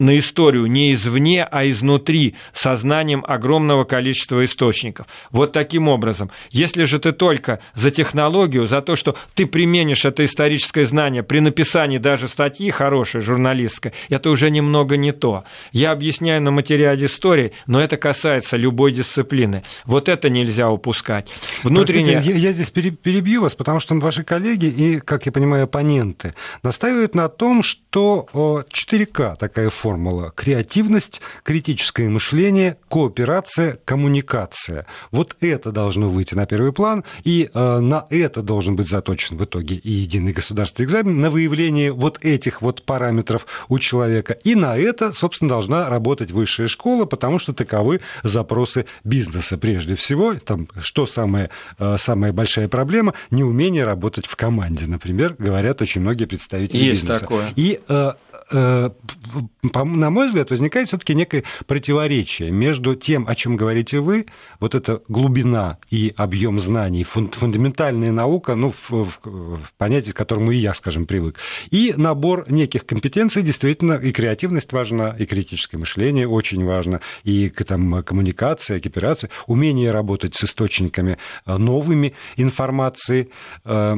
на 0.00 0.18
историю 0.18 0.66
не 0.66 0.94
извне, 0.94 1.44
а 1.44 1.68
изнутри, 1.68 2.34
сознанием 2.52 3.22
огромного 3.28 3.84
количества 3.84 4.44
источников. 4.44 5.06
Вот 5.30 5.52
таким 5.52 5.86
образом. 5.88 6.30
Если 6.50 6.84
же 6.84 6.98
ты 6.98 7.12
только 7.12 7.60
за 7.74 7.90
технологию, 7.90 8.66
за 8.66 8.80
то, 8.80 8.96
что 8.96 9.14
ты 9.34 9.46
применишь 9.46 10.04
это 10.04 10.24
историческое 10.24 10.86
знание 10.86 11.22
при 11.22 11.40
написании 11.40 11.98
даже 11.98 12.28
статьи 12.28 12.70
хорошей, 12.70 13.20
журналистской, 13.20 13.92
это 14.08 14.30
уже 14.30 14.50
немного 14.50 14.96
не 14.96 15.12
то. 15.12 15.44
Я 15.70 15.92
объясняю 15.92 16.40
на 16.40 16.50
материале 16.50 17.06
истории, 17.06 17.52
но 17.66 17.80
это 17.80 17.98
касается 17.98 18.56
любой 18.56 18.92
дисциплины. 18.92 19.62
Вот 19.84 20.08
это 20.08 20.30
нельзя 20.30 20.70
упускать. 20.70 21.28
Внутренне... 21.62 22.12
Простите, 22.14 22.38
я, 22.38 22.48
я 22.48 22.52
здесь 22.52 22.70
перебью 22.70 23.42
вас, 23.42 23.54
потому 23.54 23.80
что 23.80 23.94
ваши 23.96 24.22
коллеги 24.24 24.66
и, 24.66 25.00
как 25.00 25.26
я 25.26 25.32
понимаю, 25.32 25.64
оппоненты 25.64 26.34
настаивают 26.62 27.14
на 27.14 27.28
том, 27.28 27.62
что 27.62 28.26
4К 28.32 29.36
такая 29.36 29.68
форма 29.68 29.89
формула. 29.90 30.32
Креативность, 30.36 31.20
критическое 31.42 32.08
мышление, 32.08 32.76
кооперация, 32.88 33.78
коммуникация. 33.84 34.86
Вот 35.10 35.36
это 35.40 35.72
должно 35.72 36.08
выйти 36.08 36.34
на 36.34 36.46
первый 36.46 36.72
план, 36.72 37.02
и 37.24 37.50
э, 37.52 37.78
на 37.80 38.06
это 38.10 38.42
должен 38.42 38.76
быть 38.76 38.88
заточен 38.88 39.36
в 39.36 39.44
итоге 39.44 39.74
и 39.74 39.90
единый 39.90 40.32
государственный 40.32 40.86
экзамен, 40.86 41.20
на 41.20 41.30
выявление 41.30 41.92
вот 41.92 42.18
этих 42.22 42.62
вот 42.62 42.82
параметров 42.84 43.46
у 43.68 43.78
человека. 43.80 44.34
И 44.44 44.54
на 44.54 44.78
это, 44.78 45.12
собственно, 45.12 45.48
должна 45.48 45.88
работать 45.88 46.30
высшая 46.30 46.68
школа, 46.68 47.04
потому 47.04 47.40
что 47.40 47.52
таковы 47.52 48.00
запросы 48.22 48.86
бизнеса 49.02 49.58
прежде 49.58 49.96
всего. 49.96 50.34
Там, 50.34 50.68
что 50.80 51.06
самая, 51.06 51.50
э, 51.80 51.96
самая 51.98 52.32
большая 52.32 52.68
проблема? 52.68 53.14
Неумение 53.32 53.84
работать 53.84 54.26
в 54.26 54.36
команде, 54.36 54.86
например, 54.86 55.34
говорят 55.36 55.82
очень 55.82 56.00
многие 56.00 56.26
представители 56.26 56.76
Есть 56.76 57.00
бизнеса. 57.00 57.20
Такое. 57.20 57.52
И 57.56 57.80
э, 57.88 58.12
на 58.52 60.10
мой 60.10 60.26
взгляд, 60.26 60.50
возникает 60.50 60.88
все-таки 60.88 61.14
некое 61.14 61.44
противоречие 61.66 62.50
между 62.50 62.94
тем, 62.94 63.26
о 63.28 63.34
чем 63.34 63.56
говорите 63.56 64.00
вы, 64.00 64.26
вот 64.58 64.74
эта 64.74 65.02
глубина 65.08 65.78
и 65.90 66.12
объем 66.16 66.58
знаний, 66.58 67.04
фундаментальная 67.04 68.12
наука, 68.12 68.54
ну, 68.54 68.72
в, 68.72 68.90
в, 68.90 69.18
в 69.24 69.72
понятии, 69.78 70.10
к 70.10 70.16
которому 70.16 70.50
и 70.50 70.56
я, 70.56 70.74
скажем, 70.74 71.06
привык, 71.06 71.36
и 71.70 71.94
набор 71.96 72.50
неких 72.50 72.86
компетенций, 72.86 73.42
действительно, 73.42 73.94
и 73.94 74.12
креативность 74.12 74.72
важна, 74.72 75.14
и 75.18 75.26
критическое 75.26 75.78
мышление 75.78 76.28
очень 76.28 76.64
важно, 76.64 77.00
и 77.24 77.48
там, 77.48 78.02
коммуникация, 78.02 78.80
кооперация, 78.80 79.30
умение 79.46 79.92
работать 79.92 80.34
с 80.34 80.44
источниками 80.44 81.18
э, 81.46 81.56
новыми 81.56 82.14
информации, 82.36 83.30
э, 83.64 83.96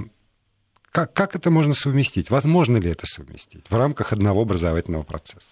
как, 0.92 1.12
как 1.14 1.34
это 1.34 1.50
можно 1.50 1.72
совместить? 1.72 2.30
Возможно 2.30 2.76
ли 2.76 2.90
это 2.90 3.06
совместить 3.06 3.64
в 3.68 3.76
рамках 3.76 4.12
одного 4.12 4.42
образовательного 4.42 5.02
процесса? 5.02 5.48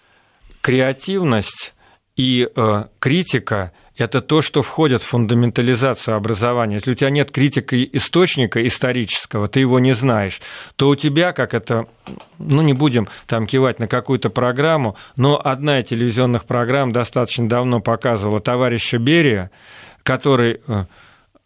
Креативность 0.60 1.72
и 2.14 2.48
э, 2.54 2.84
критика– 2.98 3.72
это 3.96 4.20
то, 4.20 4.42
что 4.42 4.62
входит 4.62 5.02
в 5.02 5.06
фундаментализацию 5.06 6.14
образования. 6.14 6.74
Если 6.76 6.92
у 6.92 6.94
тебя 6.94 7.08
нет 7.08 7.30
критика 7.30 7.82
источника 7.82 8.66
исторического, 8.66 9.48
ты 9.48 9.60
его 9.60 9.78
не 9.78 9.94
знаешь, 9.94 10.42
то 10.76 10.90
у 10.90 10.96
тебя, 10.96 11.32
как 11.32 11.54
это, 11.54 11.86
ну 12.38 12.60
не 12.60 12.74
будем 12.74 13.08
там 13.26 13.46
кивать 13.46 13.78
на 13.78 13.88
какую-то 13.88 14.28
программу, 14.28 14.96
но 15.16 15.40
одна 15.42 15.80
из 15.80 15.86
телевизионных 15.86 16.44
программ 16.44 16.92
достаточно 16.92 17.48
давно 17.48 17.80
показывала 17.80 18.40
товарища 18.40 18.98
Берия, 18.98 19.50
который 20.02 20.60
э, 20.66 20.84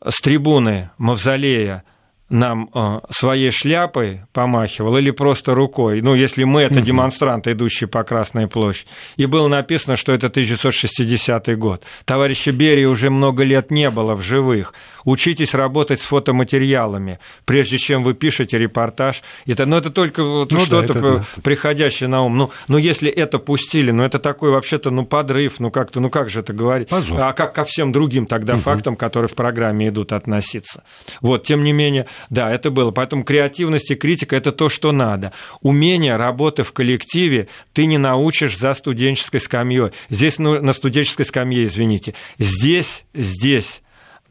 с 0.04 0.20
трибуны 0.20 0.90
Мавзолея 0.98 1.84
нам 2.30 2.70
э, 2.74 3.00
своей 3.10 3.50
шляпой 3.50 4.22
помахивал 4.32 4.96
или 4.96 5.10
просто 5.10 5.54
рукой, 5.54 6.00
ну, 6.00 6.14
если 6.14 6.44
мы 6.44 6.62
это 6.62 6.80
демонстранты, 6.80 7.52
идущие 7.52 7.86
по 7.86 8.02
Красной 8.02 8.48
площади, 8.48 8.88
и 9.16 9.26
было 9.26 9.48
написано, 9.48 9.96
что 9.96 10.12
это 10.12 10.28
1960 10.28 11.58
год. 11.58 11.84
Товарища 12.04 12.52
Берии 12.52 12.86
уже 12.86 13.10
много 13.10 13.44
лет 13.44 13.70
не 13.70 13.90
было 13.90 14.14
в 14.14 14.22
живых. 14.22 14.72
Учитесь 15.04 15.54
работать 15.54 16.00
с 16.00 16.04
фотоматериалами, 16.04 17.18
прежде 17.44 17.76
чем 17.76 18.02
вы 18.02 18.14
пишете 18.14 18.58
репортаж. 18.58 19.22
Это, 19.46 19.66
ну, 19.66 19.76
это 19.76 19.90
только 19.90 20.22
ну, 20.22 20.46
что-то 20.58 20.94
да, 20.94 21.00
это, 21.00 21.24
приходящее 21.42 22.08
на 22.08 22.22
ум. 22.22 22.38
Ну, 22.38 22.50
ну, 22.68 22.78
если 22.78 23.10
это 23.10 23.38
пустили, 23.38 23.90
ну, 23.90 24.02
это 24.02 24.18
такой 24.18 24.50
вообще-то, 24.50 24.90
ну, 24.90 25.04
подрыв, 25.04 25.60
ну, 25.60 25.70
как-то, 25.70 26.00
ну, 26.00 26.08
как 26.08 26.30
же 26.30 26.40
это 26.40 26.54
говорить? 26.54 26.88
Позор. 26.88 27.20
А 27.20 27.32
как 27.34 27.54
ко 27.54 27.64
всем 27.66 27.92
другим 27.92 28.26
тогда 28.26 28.54
угу. 28.54 28.62
фактам, 28.62 28.96
которые 28.96 29.28
в 29.28 29.34
программе 29.34 29.88
идут 29.88 30.12
относиться? 30.12 30.84
Вот, 31.20 31.44
тем 31.44 31.64
не 31.64 31.72
менее, 31.72 32.06
да, 32.30 32.50
это 32.50 32.70
было. 32.70 32.90
Поэтому 32.90 33.24
креативность 33.24 33.90
и 33.90 33.94
критика– 33.94 34.36
это 34.36 34.52
то, 34.52 34.68
что 34.68 34.92
надо. 34.92 35.32
Умение 35.62 36.16
работы 36.16 36.62
в 36.64 36.72
коллективе 36.72 37.48
ты 37.72 37.86
не 37.86 37.98
научишь 37.98 38.58
за 38.58 38.74
студенческой 38.74 39.40
скамьей. 39.40 39.90
Здесь, 40.10 40.38
ну, 40.38 40.60
на 40.60 40.72
студенческой 40.72 41.24
скамье, 41.24 41.64
извините. 41.64 42.14
Здесь, 42.38 43.04
здесь 43.14 43.82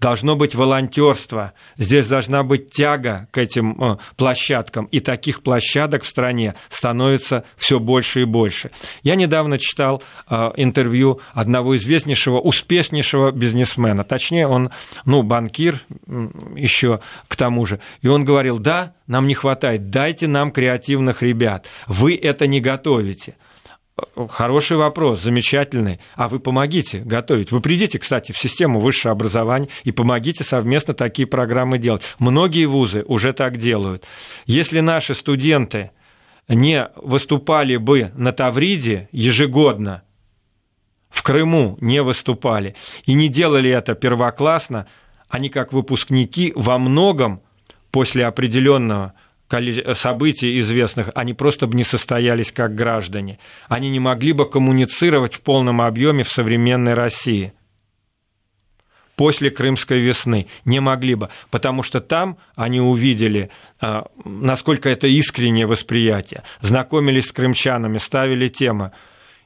должно 0.04 0.36
быть 0.36 0.54
волонтерство, 0.54 1.54
здесь 1.78 2.10
должна 2.10 2.44
быть 2.44 2.72
тяга 2.72 3.30
к 3.32 3.38
этим 3.38 3.82
э, 3.82 3.98
площадкам, 4.18 4.86
и 4.88 5.00
таких 5.00 5.42
площадок 5.42 6.04
в 6.04 6.08
стране 6.08 6.56
становится 6.70 7.46
все 7.56 7.80
больше 7.80 8.24
и 8.24 8.26
больше. 8.26 8.72
Я 9.04 9.16
недавно 9.16 9.58
читал 9.58 10.04
э, 10.30 10.52
интервью 10.58 11.22
одного 11.34 11.78
известнейшего, 11.78 12.42
успешнейшего 12.42 13.32
бизнесмена, 13.32 14.04
точнее 14.04 14.48
он, 14.48 14.72
ну, 15.06 15.24
банкир 15.24 15.82
еще 16.58 17.00
к 17.30 17.38
тому 17.38 17.66
же, 17.66 17.80
и 18.02 18.10
он 18.10 18.26
говорил, 18.26 18.60
да, 18.60 18.96
нам 19.08 19.26
не 19.26 19.36
хватает, 19.36 19.90
дайте 19.90 20.28
нам 20.28 20.52
креативных 20.52 21.22
ребят, 21.24 21.68
вы 21.88 22.14
это 22.16 22.46
не 22.46 22.60
готовите. 22.60 23.36
Хороший 24.30 24.78
вопрос, 24.78 25.22
замечательный. 25.22 26.00
А 26.16 26.30
вы 26.30 26.40
помогите 26.40 27.00
готовить. 27.00 27.52
Вы 27.52 27.62
придите, 27.62 28.00
кстати, 28.00 28.32
в 28.32 28.38
систему 28.38 28.80
высшего 28.80 29.12
образования 29.12 29.70
и 29.84 29.92
помогите 29.92 30.44
совместно 30.44 30.94
такие 30.94 31.28
программы 31.28 31.78
делать. 31.78 32.04
Многие 32.20 32.66
вузы 32.66 33.04
уже 33.08 33.34
так 33.34 33.58
делают. 33.58 34.06
Если 34.46 34.80
наши 34.80 35.16
студенты 35.16 35.92
не 36.48 36.90
выступали 36.96 37.78
бы 37.78 38.12
на 38.16 38.32
Тавриде 38.32 39.10
ежегодно, 39.12 40.04
в 41.10 41.22
Крыму 41.22 41.78
не 41.80 42.02
выступали 42.02 42.76
и 43.06 43.14
не 43.14 43.30
делали 43.30 43.70
это 43.70 43.94
первоклассно, 43.94 44.88
они 45.30 45.50
как 45.50 45.72
выпускники 45.72 46.52
во 46.56 46.78
многом 46.78 47.42
после 47.92 48.26
определенного 48.26 49.14
событий 49.94 50.60
известных, 50.60 51.10
они 51.16 51.34
просто 51.34 51.68
бы 51.68 51.76
не 51.76 51.84
состоялись 51.84 52.52
как 52.52 52.76
граждане. 52.76 53.40
Они 53.68 53.90
не 53.90 54.00
могли 54.00 54.34
бы 54.34 54.50
коммуницировать 54.50 55.36
в 55.36 55.42
полном 55.42 55.82
объеме 55.82 56.24
в 56.24 56.30
современной 56.30 56.94
России 56.94 57.54
после 59.16 59.52
Крымской 59.52 60.00
весны. 60.00 60.48
Не 60.66 60.80
могли 60.80 61.16
бы, 61.16 61.30
потому 61.52 61.84
что 61.84 62.02
там 62.02 62.38
они 62.56 62.82
увидели, 62.82 63.50
а, 63.80 64.08
насколько 64.26 64.90
это 64.90 65.08
искреннее 65.08 65.68
восприятие, 65.68 66.44
знакомились 66.62 67.28
с 67.28 67.32
крымчанами, 67.32 67.98
ставили 67.98 68.48
темы. 68.48 68.92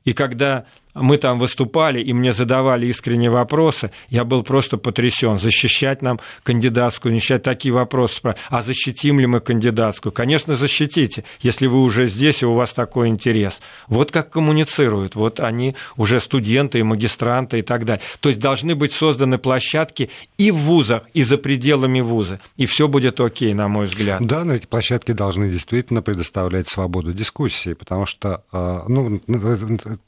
И 0.06 0.14
когда 0.14 0.66
мы 1.02 1.18
там 1.18 1.40
выступали, 1.40 2.02
и 2.02 2.14
мне 2.14 2.34
задавали 2.34 2.88
искренние 2.88 3.30
вопросы, 3.30 3.92
я 4.10 4.24
был 4.24 4.44
просто 4.44 4.78
потрясен. 4.78 5.40
Защищать 5.40 6.02
нам 6.02 6.20
кандидатскую, 6.44 7.14
начать 7.14 7.44
такие 7.44 7.74
вопросы, 7.74 8.36
а 8.50 8.64
защитим 8.64 9.20
ли 9.20 9.28
мы 9.28 9.40
кандидатскую? 9.40 10.12
Конечно, 10.12 10.56
защитите, 10.56 11.24
если 11.42 11.68
вы 11.68 11.82
уже 11.82 12.08
здесь, 12.08 12.42
и 12.42 12.46
у 12.46 12.54
вас 12.54 12.74
такой 12.74 13.10
интерес. 13.10 13.62
Вот 13.88 14.12
как 14.12 14.30
коммуницируют, 14.30 15.16
вот 15.16 15.40
они 15.40 15.76
уже 15.96 16.20
студенты 16.20 16.80
и 16.80 16.84
магистранты 16.84 17.60
и 17.60 17.62
так 17.62 17.86
далее. 17.86 18.04
То 18.20 18.30
есть 18.30 18.42
должны 18.42 18.76
быть 18.76 18.94
созданы 18.94 19.38
площадки 19.38 20.10
и 20.38 20.52
в 20.52 20.58
вузах, 20.58 21.04
и 21.14 21.24
за 21.24 21.38
пределами 21.38 22.02
вуза, 22.02 22.40
и 22.56 22.66
все 22.66 22.88
будет 22.88 23.20
окей, 23.20 23.54
на 23.54 23.68
мой 23.68 23.86
взгляд. 23.86 24.26
Да, 24.26 24.44
но 24.44 24.54
эти 24.54 24.66
площадки 24.66 25.12
должны 25.12 25.50
действительно 25.50 26.02
предоставлять 26.02 26.68
свободу 26.68 27.14
дискуссии, 27.14 27.74
потому 27.74 28.06
что, 28.06 28.44
э, 28.52 28.82
ну, 28.88 29.22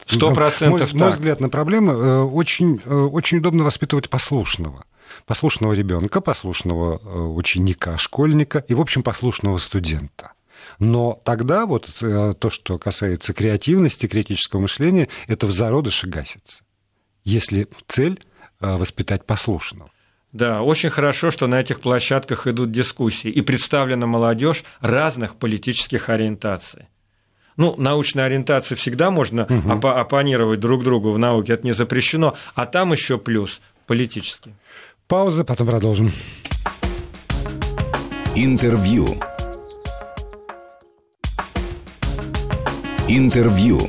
сто 0.06 0.32
процентов 0.32 0.79
мой, 0.92 1.02
мой 1.02 1.10
взгляд 1.10 1.40
на 1.40 1.48
проблему, 1.48 1.92
э, 1.92 2.22
очень, 2.22 2.80
э, 2.84 2.94
очень 2.94 3.38
удобно 3.38 3.64
воспитывать 3.64 4.08
послушного 4.08 4.84
послушного 5.26 5.72
ребенка, 5.72 6.20
послушного 6.20 7.00
э, 7.02 7.18
ученика, 7.18 7.98
школьника 7.98 8.64
и, 8.68 8.74
в 8.74 8.80
общем, 8.80 9.02
послушного 9.02 9.58
студента. 9.58 10.32
Но 10.78 11.20
тогда 11.24 11.66
вот 11.66 11.92
то, 11.98 12.50
что 12.50 12.78
касается 12.78 13.32
креативности, 13.32 14.06
критического 14.06 14.60
мышления, 14.60 15.08
это 15.26 15.46
в 15.48 15.52
зародыше 15.52 16.06
гасится, 16.06 16.62
если 17.24 17.66
цель 17.88 18.22
воспитать 18.60 19.26
послушного. 19.26 19.90
Да, 20.32 20.62
очень 20.62 20.90
хорошо, 20.90 21.30
что 21.30 21.48
на 21.48 21.60
этих 21.60 21.80
площадках 21.80 22.46
идут 22.46 22.70
дискуссии 22.70 23.30
и 23.30 23.40
представлена 23.40 24.06
молодежь 24.06 24.62
разных 24.80 25.36
политических 25.36 26.08
ориентаций. 26.08 26.89
Ну, 27.60 27.74
научной 27.76 28.24
ориентации 28.24 28.74
всегда 28.74 29.10
можно 29.10 29.44
угу. 29.44 29.74
оп- 29.74 29.84
оппонировать 29.84 30.60
друг 30.60 30.82
другу 30.82 31.12
в 31.12 31.18
науке, 31.18 31.52
это 31.52 31.66
не 31.66 31.72
запрещено, 31.72 32.34
а 32.54 32.64
там 32.64 32.90
еще 32.92 33.18
плюс 33.18 33.60
политический. 33.86 34.54
Пауза, 35.06 35.44
потом 35.44 35.66
продолжим. 35.66 36.10
Интервью. 38.34 39.08
Интервью. 43.08 43.80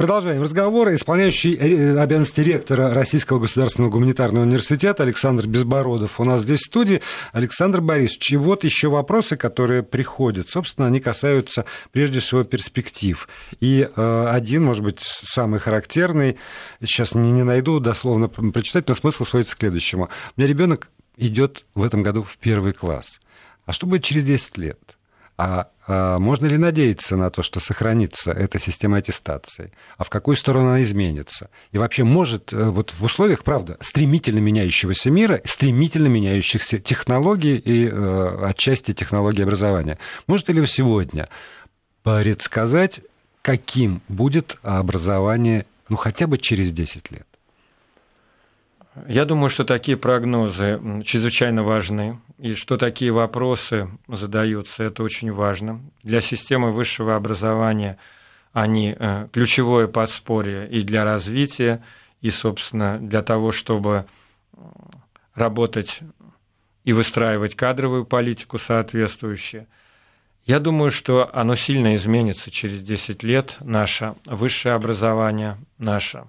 Продолжаем 0.00 0.40
разговор. 0.40 0.94
Исполняющий 0.94 1.54
э, 1.56 1.98
обязанности 1.98 2.40
ректора 2.40 2.88
Российского 2.88 3.38
государственного 3.38 3.90
гуманитарного 3.90 4.44
университета 4.44 5.02
Александр 5.02 5.46
Безбородов 5.46 6.18
у 6.18 6.24
нас 6.24 6.40
здесь 6.40 6.60
в 6.60 6.64
студии. 6.64 7.02
Александр 7.34 7.82
Борисович, 7.82 8.32
и 8.32 8.36
вот 8.38 8.64
еще 8.64 8.88
вопросы, 8.88 9.36
которые 9.36 9.82
приходят. 9.82 10.48
Собственно, 10.48 10.86
они 10.86 11.00
касаются 11.00 11.66
прежде 11.92 12.20
всего 12.20 12.44
перспектив. 12.44 13.28
И 13.60 13.86
э, 13.94 14.26
один, 14.30 14.64
может 14.64 14.82
быть, 14.82 15.00
самый 15.02 15.60
характерный, 15.60 16.38
сейчас 16.82 17.14
не, 17.14 17.30
не 17.30 17.42
найду 17.42 17.78
дословно 17.78 18.28
прочитать, 18.28 18.88
но 18.88 18.94
смысл 18.94 19.26
сводится 19.26 19.54
к 19.54 19.58
следующему. 19.58 20.08
У 20.34 20.40
меня 20.40 20.48
ребенок 20.48 20.88
идет 21.18 21.66
в 21.74 21.84
этом 21.84 22.02
году 22.02 22.22
в 22.22 22.38
первый 22.38 22.72
класс. 22.72 23.20
А 23.66 23.72
что 23.72 23.86
будет 23.86 24.02
через 24.02 24.24
10 24.24 24.56
лет? 24.56 24.96
А, 25.42 25.68
а 25.86 26.18
можно 26.18 26.44
ли 26.44 26.58
надеяться 26.58 27.16
на 27.16 27.30
то, 27.30 27.40
что 27.40 27.60
сохранится 27.60 28.30
эта 28.30 28.58
система 28.58 28.98
аттестации? 28.98 29.72
А 29.96 30.04
в 30.04 30.10
какую 30.10 30.36
сторону 30.36 30.68
она 30.68 30.82
изменится? 30.82 31.48
И 31.72 31.78
вообще 31.78 32.04
может 32.04 32.52
э, 32.52 32.64
вот 32.64 32.92
в 32.92 33.02
условиях, 33.02 33.42
правда, 33.42 33.78
стремительно 33.80 34.40
меняющегося 34.40 35.10
мира, 35.10 35.40
стремительно 35.44 36.08
меняющихся 36.08 36.78
технологий 36.78 37.56
и 37.56 37.88
э, 37.88 38.44
отчасти 38.44 38.92
технологий 38.92 39.42
образования, 39.42 39.98
можете 40.26 40.52
ли 40.52 40.66
сегодня 40.66 41.26
предсказать, 42.02 43.00
каким 43.40 44.02
будет 44.08 44.58
образование, 44.62 45.64
ну, 45.88 45.96
хотя 45.96 46.26
бы 46.26 46.36
через 46.36 46.70
10 46.70 47.12
лет? 47.12 47.26
Я 49.08 49.24
думаю, 49.24 49.48
что 49.48 49.64
такие 49.64 49.96
прогнозы 49.96 50.78
чрезвычайно 51.02 51.62
важны, 51.62 52.18
и 52.40 52.54
что 52.54 52.76
такие 52.76 53.12
вопросы 53.12 53.88
задаются, 54.08 54.82
это 54.82 55.02
очень 55.02 55.32
важно. 55.32 55.80
Для 56.02 56.20
системы 56.20 56.70
высшего 56.70 57.16
образования 57.16 57.98
они 58.52 58.96
э, 58.98 59.28
ключевое 59.32 59.86
подспорье 59.86 60.68
и 60.68 60.82
для 60.82 61.04
развития, 61.04 61.84
и, 62.20 62.30
собственно, 62.30 62.98
для 62.98 63.22
того, 63.22 63.52
чтобы 63.52 64.06
работать 65.34 66.00
и 66.84 66.92
выстраивать 66.92 67.54
кадровую 67.54 68.04
политику 68.04 68.58
соответствующую. 68.58 69.66
Я 70.44 70.58
думаю, 70.58 70.90
что 70.90 71.30
оно 71.32 71.54
сильно 71.54 71.94
изменится 71.94 72.50
через 72.50 72.82
10 72.82 73.22
лет, 73.22 73.56
наше 73.60 74.14
высшее 74.26 74.74
образование, 74.74 75.56
наше 75.78 76.24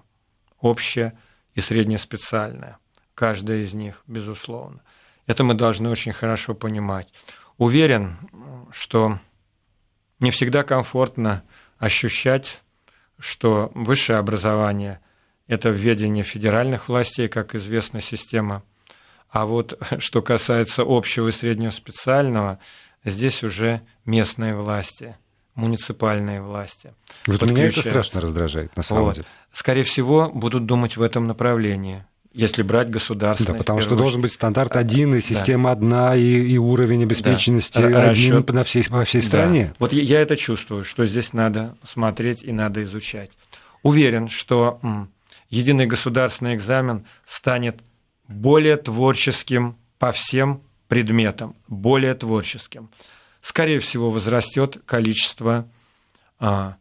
общее– 0.60 1.18
и 1.54 1.60
среднеспециальная. 1.60 2.78
Каждая 3.14 3.58
из 3.58 3.74
них, 3.74 4.02
безусловно. 4.06 4.80
Это 5.26 5.44
мы 5.44 5.54
должны 5.54 5.88
очень 5.88 6.12
хорошо 6.12 6.54
понимать. 6.54 7.08
Уверен, 7.58 8.16
что 8.70 9.18
не 10.20 10.30
всегда 10.30 10.62
комфортно 10.64 11.42
ощущать, 11.78 12.60
что 13.18 13.70
высшее 13.74 14.18
образование– 14.18 15.00
это 15.46 15.68
введение 15.68 16.24
федеральных 16.24 16.88
властей, 16.88 17.28
как 17.28 17.54
известна 17.54 18.00
система. 18.00 18.62
А 19.30 19.46
вот 19.46 19.80
что 19.98 20.22
касается 20.22 20.82
общего 20.86 21.28
и 21.28 21.32
среднего 21.32 21.70
специального, 21.70 22.58
здесь 23.04 23.42
уже 23.44 23.82
местные 24.04 24.54
власти, 24.56 25.16
муниципальные 25.54 26.42
власти. 26.42 26.94
Вот 27.26 27.42
меня 27.42 27.66
это 27.66 27.80
страшно 27.80 28.20
раздражает, 28.20 28.76
на 28.76 28.82
самом 28.82 29.04
вот. 29.04 29.14
деле 29.14 29.26
скорее 29.52 29.84
всего, 29.84 30.30
будут 30.30 30.66
думать 30.66 30.96
в 30.96 31.02
этом 31.02 31.26
направлении 31.26 32.04
если 32.34 32.62
брать 32.62 32.90
государственный. 32.90 33.52
Да, 33.52 33.58
потому 33.58 33.80
что 33.80 33.96
должен 33.96 34.20
быть 34.20 34.32
стандарт 34.32 34.76
один, 34.76 35.14
и 35.14 35.20
система 35.20 35.64
да. 35.64 35.72
одна, 35.72 36.16
и, 36.16 36.22
и 36.22 36.58
уровень 36.58 37.02
обеспеченности 37.02 37.78
да. 37.78 38.10
один 38.10 38.36
Расчет... 38.36 38.48
на 38.52 38.64
всей, 38.64 38.84
во 38.88 39.04
всей 39.04 39.22
стране. 39.22 39.66
Да. 39.66 39.76
Вот 39.78 39.92
я 39.92 40.20
это 40.20 40.36
чувствую, 40.36 40.84
что 40.84 41.04
здесь 41.06 41.32
надо 41.32 41.76
смотреть 41.84 42.42
и 42.42 42.52
надо 42.52 42.82
изучать. 42.82 43.30
Уверен, 43.82 44.28
что 44.28 44.80
единый 45.50 45.86
государственный 45.86 46.54
экзамен 46.54 47.04
станет 47.26 47.80
более 48.28 48.76
творческим 48.76 49.76
по 49.98 50.12
всем 50.12 50.62
предметам, 50.88 51.56
более 51.68 52.14
творческим. 52.14 52.90
Скорее 53.40 53.80
всего, 53.80 54.10
возрастет 54.10 54.80
количество 54.86 55.68
а, 56.38 56.76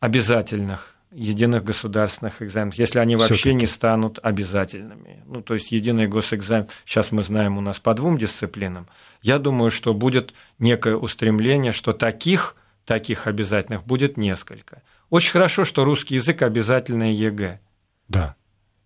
обязательных 0.00 0.93
единых 1.14 1.64
государственных 1.64 2.42
экзаменов, 2.42 2.74
если 2.74 2.98
они 2.98 3.16
вообще 3.16 3.54
не 3.54 3.66
станут 3.66 4.18
обязательными. 4.22 5.22
Ну, 5.26 5.42
то 5.42 5.54
есть 5.54 5.70
единый 5.70 6.08
госэкзамен, 6.08 6.68
сейчас 6.84 7.12
мы 7.12 7.22
знаем 7.22 7.56
у 7.56 7.60
нас 7.60 7.78
по 7.78 7.94
двум 7.94 8.18
дисциплинам, 8.18 8.88
я 9.22 9.38
думаю, 9.38 9.70
что 9.70 9.94
будет 9.94 10.34
некое 10.58 10.96
устремление, 10.96 11.72
что 11.72 11.92
таких, 11.92 12.56
таких 12.84 13.26
обязательных 13.26 13.84
будет 13.84 14.16
несколько. 14.16 14.82
Очень 15.08 15.32
хорошо, 15.32 15.64
что 15.64 15.84
русский 15.84 16.16
язык 16.16 16.42
обязательное 16.42 17.12
ЕГЭ. 17.12 17.60
Да. 18.08 18.34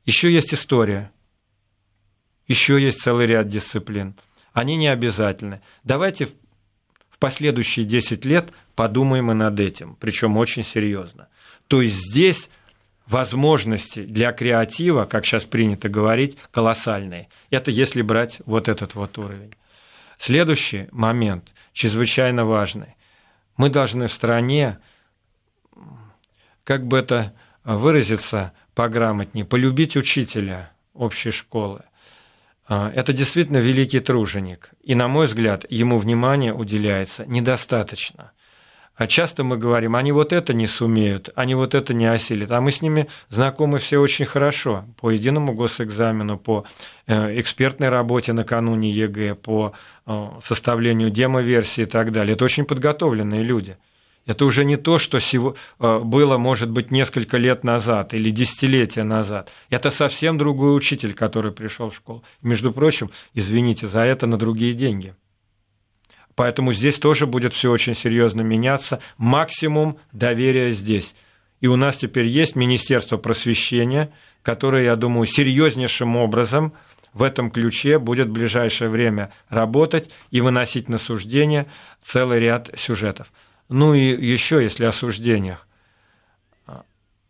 Еще 0.05 0.33
есть 0.33 0.55
история, 0.55 1.11
еще 2.47 2.81
есть 2.81 3.01
целый 3.01 3.27
ряд 3.27 3.49
дисциплин. 3.49 4.15
Они 4.53 4.77
не 4.77 4.89
обязательны. 4.89 5.61
Давайте 5.85 6.27
в 6.27 7.19
последующие 7.19 7.85
10 7.85 8.25
лет 8.25 8.53
подумаем 8.75 9.31
и 9.31 9.35
над 9.35 9.59
этим, 9.61 9.97
причем 10.01 10.37
очень 10.37 10.65
серьезно. 10.65 11.29
То 11.69 11.83
есть 11.83 11.97
здесь 12.11 12.49
возможности 13.07 14.05
для 14.05 14.33
креатива, 14.33 15.05
как 15.05 15.25
сейчас 15.25 15.45
принято 15.45 15.89
говорить, 15.89 16.37
колоссальные. 16.51 17.29
Это 17.51 17.71
если 17.71 18.03
брать 18.03 18.41
вот 18.45 18.69
этот 18.69 18.95
вот 18.95 19.17
уровень. 19.19 19.55
Следующий 20.19 20.89
момент, 20.91 21.53
чрезвычайно 21.73 22.45
важный. 22.45 22.97
Мы 23.57 23.71
должны 23.71 24.09
в 24.09 24.13
стране, 24.13 24.79
как 26.65 26.87
бы 26.87 26.99
это 26.99 27.35
выразиться 27.65 28.53
пограмотнее, 28.75 29.45
полюбить 29.45 29.97
учителя 29.97 30.73
общей 30.95 31.31
школы. 31.31 31.83
А, 32.67 32.91
это 32.95 33.13
действительно 33.13 33.59
великий 33.59 34.01
труженик. 34.01 34.71
И, 34.83 34.95
на 34.95 35.09
мой 35.09 35.27
взгляд, 35.27 35.65
ему 35.71 35.99
внимание 35.99 36.53
уделяется 36.53 37.25
недостаточно. 37.27 38.33
А 38.99 39.07
часто 39.07 39.45
мы 39.45 39.57
говорим, 39.57 39.95
они 39.95 40.11
вот 40.11 40.33
это 40.33 40.53
не 40.53 40.67
сумеют, 40.67 41.31
они 41.37 41.55
вот 41.55 41.77
это 41.77 41.95
не 41.95 42.07
осилят. 42.07 42.51
А 42.51 42.61
мы 42.61 42.73
с 42.73 42.83
ними 42.83 43.07
знакомы 43.31 43.79
все 43.79 43.99
очень 44.01 44.27
хорошо. 44.27 44.85
По 45.01 45.13
единому 45.13 45.53
госэкзамену, 45.53 46.37
по 46.37 46.65
э, 47.07 47.41
экспертной 47.41 47.91
работе 47.91 48.33
накануне 48.33 48.91
ЕГЭ, 48.91 49.37
по 49.37 49.73
э, 50.05 50.29
составлению 50.45 51.11
демо-версии 51.11 51.83
и 51.83 51.87
так 51.87 52.11
далее. 52.11 52.35
Это 52.35 52.45
очень 52.45 52.65
подготовленные 52.65 53.45
люди. 53.45 53.77
Это 54.27 54.45
уже 54.45 54.65
не 54.65 54.77
то, 54.77 54.99
что 54.99 55.19
э, 55.19 55.99
было, 56.01 56.37
может 56.37 56.69
быть, 56.69 56.91
несколько 56.91 57.37
лет 57.37 57.63
назад 57.63 58.15
или 58.15 58.31
десятилетия 58.31 59.05
назад. 59.05 59.49
Это 59.71 59.93
совсем 59.93 60.39
другой 60.39 60.77
учитель, 60.77 61.15
который 61.15 61.53
пришел 61.53 61.91
в 61.91 61.95
школу. 61.95 62.25
Между 62.43 62.73
прочим, 62.73 63.13
извините 63.33 63.87
за 63.87 64.01
это, 64.01 64.27
на 64.27 64.37
другие 64.39 64.75
деньги. 64.75 65.15
Поэтому 66.39 66.73
здесь 66.73 67.01
тоже 67.01 67.27
будет 67.27 67.53
все 67.53 67.69
очень 67.69 67.97
серьезно 67.97 68.43
меняться. 68.43 69.01
Максимум 69.17 69.99
доверия 70.13 70.71
здесь. 70.71 71.17
И 71.61 71.67
у 71.67 71.75
нас 71.75 71.97
теперь 71.97 72.27
есть 72.27 72.55
Министерство 72.55 73.17
просвещения, 73.17 74.13
которое, 74.43 74.85
я 74.85 74.95
думаю, 74.95 75.27
серьезнейшим 75.27 76.15
образом 76.15 76.75
в 77.13 77.25
этом 77.25 77.51
ключе 77.51 77.99
будет 77.99 78.29
в 78.29 78.33
ближайшее 78.33 78.89
время 78.89 79.33
работать 79.49 80.11
и 80.31 80.41
выносить 80.41 80.89
на 80.89 80.99
суждение 80.99 81.67
целый 82.05 82.39
ряд 82.39 82.71
сюжетов. 82.77 83.33
Ну 83.69 83.95
и 83.95 84.25
еще, 84.25 84.63
если 84.63 84.85
о 84.85 84.93
суждениях. 84.93 85.67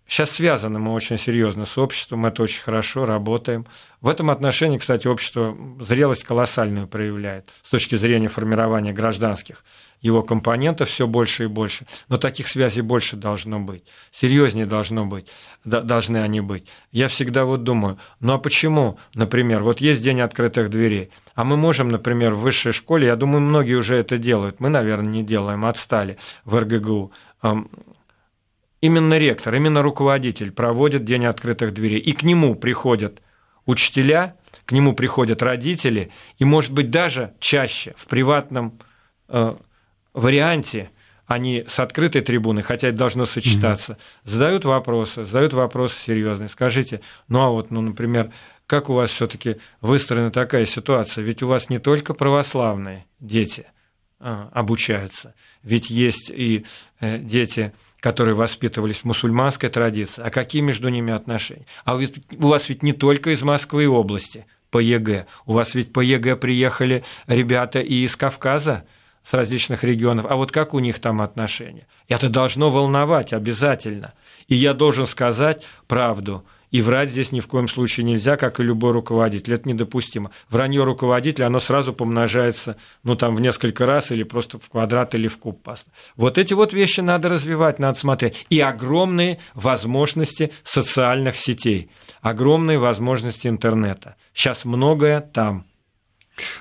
Сейчас 0.08 0.30
связаны 0.30 0.78
мы 0.78 0.94
очень 0.94 1.18
серьезно 1.18 1.66
с 1.66 1.76
обществом, 1.76 2.24
это 2.24 2.42
очень 2.42 2.62
хорошо, 2.62 3.04
работаем. 3.04 3.66
В 4.00 4.08
этом 4.08 4.30
отношении, 4.30 4.78
кстати, 4.78 5.06
общество 5.06 5.54
зрелость 5.80 6.24
колоссальную 6.24 6.88
проявляет 6.88 7.50
с 7.62 7.68
точки 7.68 7.94
зрения 7.94 8.28
формирования 8.28 8.94
гражданских 8.94 9.62
его 10.00 10.22
компонентов 10.22 10.88
все 10.88 11.06
больше 11.06 11.44
и 11.44 11.46
больше. 11.46 11.86
Но 12.08 12.16
таких 12.16 12.48
связей 12.48 12.80
больше 12.80 13.16
должно 13.16 13.60
быть, 13.60 13.84
серьезнее 14.10 14.64
должно 14.64 15.04
быть, 15.04 15.26
должны 15.64 16.18
они 16.18 16.40
быть. 16.40 16.66
Я 16.90 17.08
всегда 17.08 17.44
вот 17.44 17.64
думаю, 17.64 17.98
ну 18.20 18.32
а 18.32 18.38
почему, 18.38 18.98
например, 19.12 19.62
вот 19.62 19.82
есть 19.82 20.02
день 20.02 20.22
открытых 20.22 20.70
дверей, 20.70 21.10
а 21.34 21.44
мы 21.44 21.56
можем, 21.56 21.88
например, 21.88 22.34
в 22.34 22.40
высшей 22.40 22.72
школе, 22.72 23.08
я 23.08 23.16
думаю, 23.16 23.40
многие 23.40 23.74
уже 23.74 23.96
это 23.96 24.16
делают, 24.16 24.58
мы, 24.60 24.70
наверное, 24.70 25.10
не 25.10 25.22
делаем, 25.22 25.66
отстали 25.66 26.16
в 26.44 26.58
РГГУ, 26.58 27.12
именно 28.80 29.18
ректор, 29.18 29.54
именно 29.54 29.82
руководитель 29.82 30.52
проводит 30.52 31.04
день 31.04 31.26
открытых 31.26 31.72
дверей, 31.74 31.98
и 31.98 32.12
к 32.12 32.22
нему 32.22 32.54
приходят 32.54 33.20
учителя, 33.66 34.36
к 34.64 34.72
нему 34.72 34.94
приходят 34.94 35.42
родители, 35.42 36.10
и, 36.38 36.44
может 36.44 36.72
быть, 36.72 36.90
даже 36.90 37.34
чаще 37.40 37.94
в 37.96 38.06
приватном 38.06 38.78
э, 39.28 39.56
варианте, 40.14 40.90
они 41.26 41.66
с 41.68 41.78
открытой 41.78 42.22
трибуны, 42.22 42.62
хотя 42.62 42.88
это 42.88 42.96
должно 42.96 43.26
сочетаться, 43.26 43.92
mm-hmm. 43.92 44.30
задают 44.30 44.64
вопросы, 44.64 45.24
задают 45.24 45.52
вопросы 45.52 45.96
серьезные. 46.00 46.48
Скажите, 46.48 47.02
ну 47.28 47.42
а 47.42 47.50
вот, 47.50 47.70
ну, 47.70 47.82
например, 47.82 48.32
как 48.66 48.88
у 48.88 48.94
вас 48.94 49.10
все-таки 49.10 49.56
выстроена 49.82 50.30
такая 50.30 50.64
ситуация? 50.64 51.22
Ведь 51.22 51.42
у 51.42 51.46
вас 51.46 51.68
не 51.68 51.78
только 51.78 52.14
православные 52.14 53.06
дети 53.20 53.66
а, 54.18 54.48
обучаются, 54.52 55.34
ведь 55.62 55.90
есть 55.90 56.30
и 56.30 56.64
э, 57.00 57.18
дети 57.18 57.74
которые 58.00 58.34
воспитывались 58.34 58.98
в 58.98 59.04
мусульманской 59.04 59.68
традиции, 59.68 60.22
а 60.22 60.30
какие 60.30 60.62
между 60.62 60.88
ними 60.88 61.12
отношения? 61.12 61.66
А 61.84 61.96
у 61.96 62.46
вас 62.46 62.68
ведь 62.68 62.82
не 62.82 62.92
только 62.92 63.30
из 63.30 63.42
Москвы 63.42 63.84
и 63.84 63.86
области 63.86 64.46
по 64.70 64.78
ЕГЭ, 64.78 65.26
у 65.46 65.52
вас 65.54 65.74
ведь 65.74 65.92
по 65.92 66.00
ЕГЭ 66.00 66.36
приехали 66.36 67.04
ребята 67.26 67.80
и 67.80 68.04
из 68.04 68.16
Кавказа, 68.16 68.84
с 69.24 69.34
различных 69.34 69.84
регионов, 69.84 70.24
а 70.26 70.36
вот 70.36 70.52
как 70.52 70.72
у 70.72 70.78
них 70.78 71.00
там 71.00 71.20
отношения? 71.20 71.86
Это 72.08 72.30
должно 72.30 72.70
волновать 72.70 73.34
обязательно. 73.34 74.14
И 74.46 74.54
я 74.54 74.72
должен 74.72 75.06
сказать 75.06 75.64
правду– 75.86 76.46
и 76.70 76.82
врать 76.82 77.10
здесь 77.10 77.32
ни 77.32 77.40
в 77.40 77.46
коем 77.46 77.68
случае 77.68 78.04
нельзя, 78.04 78.36
как 78.36 78.60
и 78.60 78.62
любой 78.62 78.92
руководитель. 78.92 79.54
Это 79.54 79.68
недопустимо. 79.68 80.30
Вранье 80.50 80.84
руководителя, 80.84 81.46
оно 81.46 81.60
сразу 81.60 81.92
помножается, 81.92 82.76
ну, 83.02 83.16
там, 83.16 83.36
в 83.36 83.40
несколько 83.40 83.86
раз 83.86 84.10
или 84.10 84.22
просто 84.22 84.58
в 84.58 84.68
квадрат 84.68 85.14
или 85.14 85.28
в 85.28 85.38
куб. 85.38 85.68
Вот 86.16 86.38
эти 86.38 86.54
вот 86.54 86.72
вещи 86.72 87.00
надо 87.00 87.28
развивать, 87.28 87.78
надо 87.78 87.98
смотреть. 87.98 88.46
И 88.48 88.60
огромные 88.60 89.38
возможности 89.54 90.52
социальных 90.64 91.36
сетей, 91.36 91.90
огромные 92.20 92.78
возможности 92.78 93.48
интернета. 93.48 94.16
Сейчас 94.32 94.64
многое 94.64 95.20
там. 95.20 95.67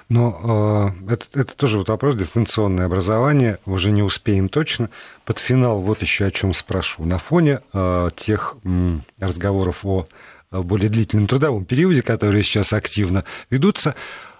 Но 0.09 0.93
э, 1.07 1.13
это, 1.13 1.41
это 1.41 1.55
тоже 1.55 1.78
вот 1.78 1.89
вопрос 1.89 2.15
дистанционное 2.15 2.86
образование, 2.86 3.59
уже 3.65 3.91
не 3.91 4.03
успеем 4.03 4.49
точно. 4.49 4.89
Под 5.25 5.39
финал 5.39 5.82
вот 5.82 6.01
еще 6.01 6.25
о 6.25 6.32
чем 6.32 6.53
спрошу. 6.53 7.05
На 7.05 7.17
фоне 7.17 7.61
э, 7.73 8.09
тех 8.15 8.55
м, 8.63 9.03
разговоров 9.19 9.86
о 9.86 10.07
более 10.51 10.89
длительном 10.89 11.28
трудовом 11.28 11.65
периоде, 11.65 12.01
которые 12.01 12.43
сейчас 12.43 12.73
активно 12.73 13.25
ведутся, 13.49 13.95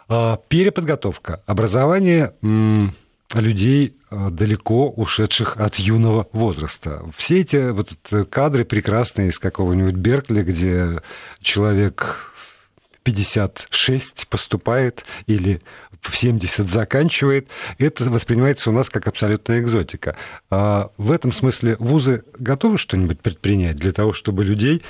э, 0.10 0.38
переподготовка 0.48 1.42
образования 1.46 2.34
людей 3.34 3.96
э, 4.10 4.30
далеко 4.32 4.90
ушедших 4.90 5.58
от 5.58 5.76
юного 5.76 6.28
возраста. 6.32 7.04
Все 7.16 7.42
эти 7.42 7.72
вот 7.72 7.90
кадры 8.30 8.64
прекрасные 8.64 9.30
из 9.30 9.40
какого-нибудь 9.40 9.96
Беркли, 9.96 10.44
где 10.44 11.02
человек 11.42 12.34
56 13.08 14.28
поступает 14.28 15.06
или 15.28 15.62
в 16.02 16.18
70 16.18 16.68
заканчивает, 16.68 17.48
это 17.78 18.04
воспринимается 18.12 18.70
у 18.70 18.74
нас 18.74 18.90
как 18.90 19.08
абсолютная 19.08 19.62
экзотика. 19.62 20.18
А 20.50 20.92
в 20.98 21.14
этом 21.14 21.32
смысле 21.32 21.78
вузы 21.80 22.26
готовы 22.38 22.78
что-нибудь 22.78 23.22
предпринять 23.22 23.78
для 23.78 23.94
того, 23.94 24.12
чтобы 24.12 24.44
людей 24.44 24.84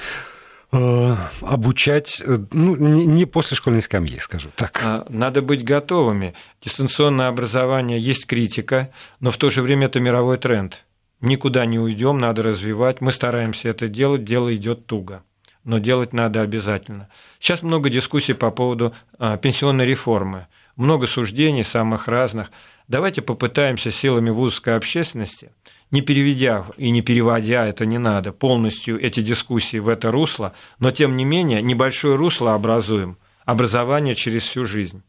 э, 0.72 1.16
обучать 1.42 2.24
ну, 2.52 2.76
не 2.76 3.26
после 3.26 3.56
школьной 3.56 3.84
скамьи, 3.84 4.18
скажу 4.18 4.50
так. 4.56 4.82
А, 4.84 5.06
надо 5.10 5.44
быть 5.44 5.64
готовыми. 5.64 6.34
Дистанционное 6.64 7.28
образование 7.28 8.00
есть 8.00 8.26
критика, 8.26 8.90
но 9.20 9.30
в 9.30 9.38
то 9.38 9.52
же 9.52 9.62
время 9.62 9.86
это 9.86 10.00
мировой 10.00 10.40
тренд. 10.40 10.86
Никуда 11.22 11.68
не 11.68 11.78
уйдем, 11.78 12.18
надо 12.18 12.42
развивать. 12.42 13.00
Мы 13.00 13.12
стараемся 13.12 13.70
это 13.70 13.88
делать, 13.88 14.24
дело 14.24 14.56
идет 14.56 14.88
туго 14.88 15.22
но 15.68 15.80
делать 15.80 16.14
надо 16.14 16.42
обязательно. 16.42 17.10
Сейчас 17.40 17.62
много 17.62 17.90
дискуссий 17.90 18.32
по 18.32 18.52
поводу 18.52 18.96
а, 19.20 19.36
пенсионной 19.36 19.86
реформы, 19.86 20.48
много 20.78 21.08
суждений 21.08 21.64
самых 21.64 22.08
разных. 22.08 22.52
Давайте 22.88 23.22
попытаемся 23.22 23.92
силами 23.92 24.30
вузовской 24.30 24.78
общественности, 24.78 25.52
не 25.92 26.02
переведя 26.02 26.66
и 26.78 26.90
не 26.90 27.02
переводя, 27.02 27.66
это 27.66 27.86
не 27.86 27.98
надо, 27.98 28.32
полностью 28.32 28.98
эти 29.00 29.20
дискуссии 29.20 29.78
в 29.78 29.90
это 29.90 30.10
русло, 30.10 30.54
но 30.80 30.92
тем 30.92 31.18
не 31.18 31.26
менее 31.26 31.62
небольшое 31.62 32.16
русло 32.16 32.54
образуем, 32.54 33.18
образование 33.46 34.16
через 34.16 34.44
всю 34.44 34.66
жизнь 34.66 35.04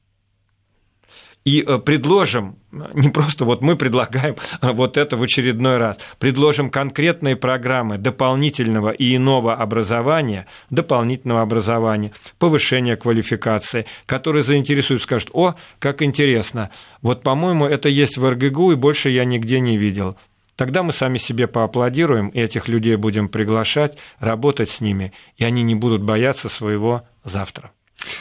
и 1.45 1.64
э, 1.66 1.78
предложим, 1.78 2.57
не 2.70 3.09
просто 3.09 3.45
вот 3.45 3.62
мы 3.62 3.76
предлагаем 3.76 4.36
а 4.61 4.72
вот 4.72 4.97
это 4.97 5.16
в 5.16 5.22
очередной 5.22 5.78
раз, 5.78 5.99
предложим 6.18 6.70
конкретные 6.70 7.36
программы 7.36 7.99
дополнительного 7.99 8.91
и 8.91 9.16
иного 9.16 9.55
образования, 9.55 10.47
дополнительного 10.70 11.43
образования, 11.43 12.12
повышения 12.39 12.97
квалификации, 12.97 13.86
которые 14.07 14.45
заинтересуют, 14.45 15.03
скажут, 15.03 15.30
о, 15.32 15.55
как 15.78 16.03
интересно, 16.03 16.70
вот, 17.03 17.22
по-моему, 17.22 17.66
это 17.66 17.89
есть 17.89 18.18
в 18.18 18.28
РГГУ, 18.28 18.72
и 18.72 18.76
больше 18.76 19.11
я 19.11 19.24
нигде 19.24 19.61
не 19.61 19.78
видел. 19.78 20.16
Тогда 20.57 20.82
мы 20.82 20.93
сами 20.93 21.18
себе 21.18 21.47
поаплодируем, 21.47 22.28
и 22.30 22.41
этих 22.41 22.66
людей 22.68 22.97
будем 22.97 23.28
приглашать, 23.28 23.97
работать 24.18 24.68
с 24.68 24.80
ними, 24.80 25.12
и 25.36 25.45
они 25.45 25.62
не 25.62 25.76
будут 25.76 26.03
бояться 26.03 26.49
своего 26.49 27.05
завтра. 27.22 27.70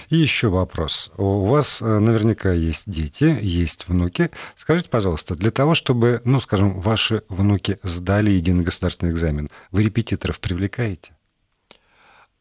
И 0.09 0.17
еще 0.17 0.49
вопрос. 0.49 1.11
У 1.17 1.45
вас 1.45 1.81
э, 1.81 1.99
наверняка 1.99 2.51
есть 2.51 2.83
дети, 2.87 3.37
есть 3.41 3.87
внуки. 3.87 4.31
Скажите, 4.55 4.89
пожалуйста, 4.89 5.35
для 5.35 5.51
того, 5.51 5.75
чтобы, 5.75 6.21
ну, 6.23 6.39
скажем, 6.39 6.79
ваши 6.79 7.23
внуки 7.29 7.79
сдали 7.83 8.31
единый 8.31 8.63
государственный 8.63 9.11
экзамен, 9.11 9.49
вы 9.71 9.83
репетиторов 9.83 10.39
привлекаете? 10.39 11.11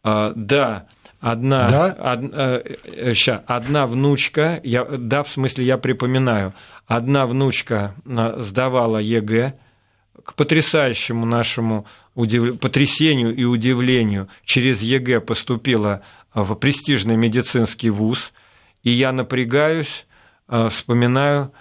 А, 0.02 0.32
да, 0.34 0.86
Одна, 1.20 1.68
да? 1.70 2.12
од, 2.12 2.20
э, 2.32 3.14
ща, 3.14 3.42
одна 3.46 3.86
внучка, 3.86 4.60
я, 4.62 4.84
да, 4.84 5.22
в 5.22 5.28
смысле, 5.28 5.64
я 5.64 5.78
припоминаю, 5.78 6.52
одна 6.86 7.26
внучка 7.26 7.94
э, 8.04 8.42
сдавала 8.42 8.98
ЕГЭ, 8.98 9.54
к 10.22 10.34
потрясающему 10.34 11.24
нашему 11.24 11.86
удив... 12.14 12.58
потрясению 12.58 13.34
и 13.34 13.44
удивлению 13.44 14.28
через 14.44 14.82
ЕГЭ 14.82 15.20
поступила 15.20 16.02
в 16.42 16.54
престижный 16.54 17.16
медицинский 17.16 17.90
вуз, 17.90 18.32
и 18.82 18.90
я 18.90 19.12
напрягаюсь, 19.12 20.06
э, 20.48 20.68
вспоминаю, 20.68 21.52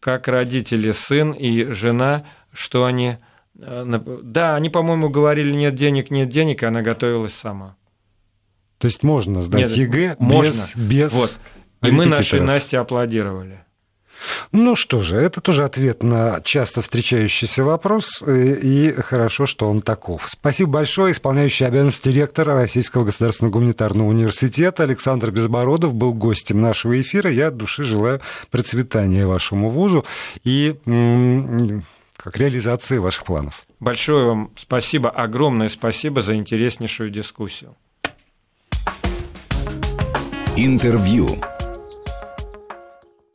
как 0.00 0.28
родители, 0.28 0.92
сын 0.92 1.32
и 1.32 1.64
жена, 1.72 2.26
что 2.52 2.84
они... 2.84 3.18
Э, 3.58 3.84
да, 4.22 4.56
они, 4.56 4.70
по-моему, 4.70 5.08
говорили, 5.08 5.52
нет 5.52 5.76
денег, 5.76 6.10
нет 6.10 6.28
денег, 6.28 6.62
и 6.62 6.66
она 6.66 6.82
готовилась 6.82 7.32
сама. 7.32 7.76
То 8.78 8.86
есть 8.86 9.02
можно 9.04 9.40
сдать 9.40 9.60
нет, 9.60 9.70
ЕГЭ 9.70 10.16
можно. 10.18 10.66
без... 10.74 10.76
без 10.76 11.12
вот. 11.12 11.38
И 11.82 11.90
мы 11.90 12.06
нашей 12.06 12.40
Насте 12.40 12.78
аплодировали. 12.78 13.64
Ну 14.52 14.76
что 14.76 15.02
же, 15.02 15.16
это 15.16 15.40
тоже 15.40 15.64
ответ 15.64 16.02
на 16.02 16.40
часто 16.42 16.82
встречающийся 16.82 17.64
вопрос, 17.64 18.22
и 18.26 18.94
хорошо, 18.98 19.46
что 19.46 19.68
он 19.68 19.80
таков. 19.80 20.26
Спасибо 20.28 20.70
большое. 20.70 21.12
Исполняющий 21.12 21.64
обязанности 21.64 22.08
директора 22.10 22.54
Российского 22.54 23.04
государственного 23.04 23.52
гуманитарного 23.52 24.08
университета 24.08 24.82
Александр 24.84 25.30
Безбородов 25.30 25.94
был 25.94 26.14
гостем 26.14 26.60
нашего 26.60 27.00
эфира. 27.00 27.30
Я 27.30 27.48
от 27.48 27.56
души 27.56 27.84
желаю 27.84 28.20
процветания 28.50 29.26
вашему 29.26 29.68
вузу 29.68 30.04
и 30.44 30.76
как 32.16 32.36
реализации 32.36 32.98
ваших 32.98 33.24
планов. 33.24 33.66
Большое 33.80 34.26
вам 34.26 34.50
спасибо, 34.56 35.10
огромное 35.10 35.68
спасибо 35.68 36.22
за 36.22 36.36
интереснейшую 36.36 37.10
дискуссию. 37.10 37.76
Интервью. 40.56 41.28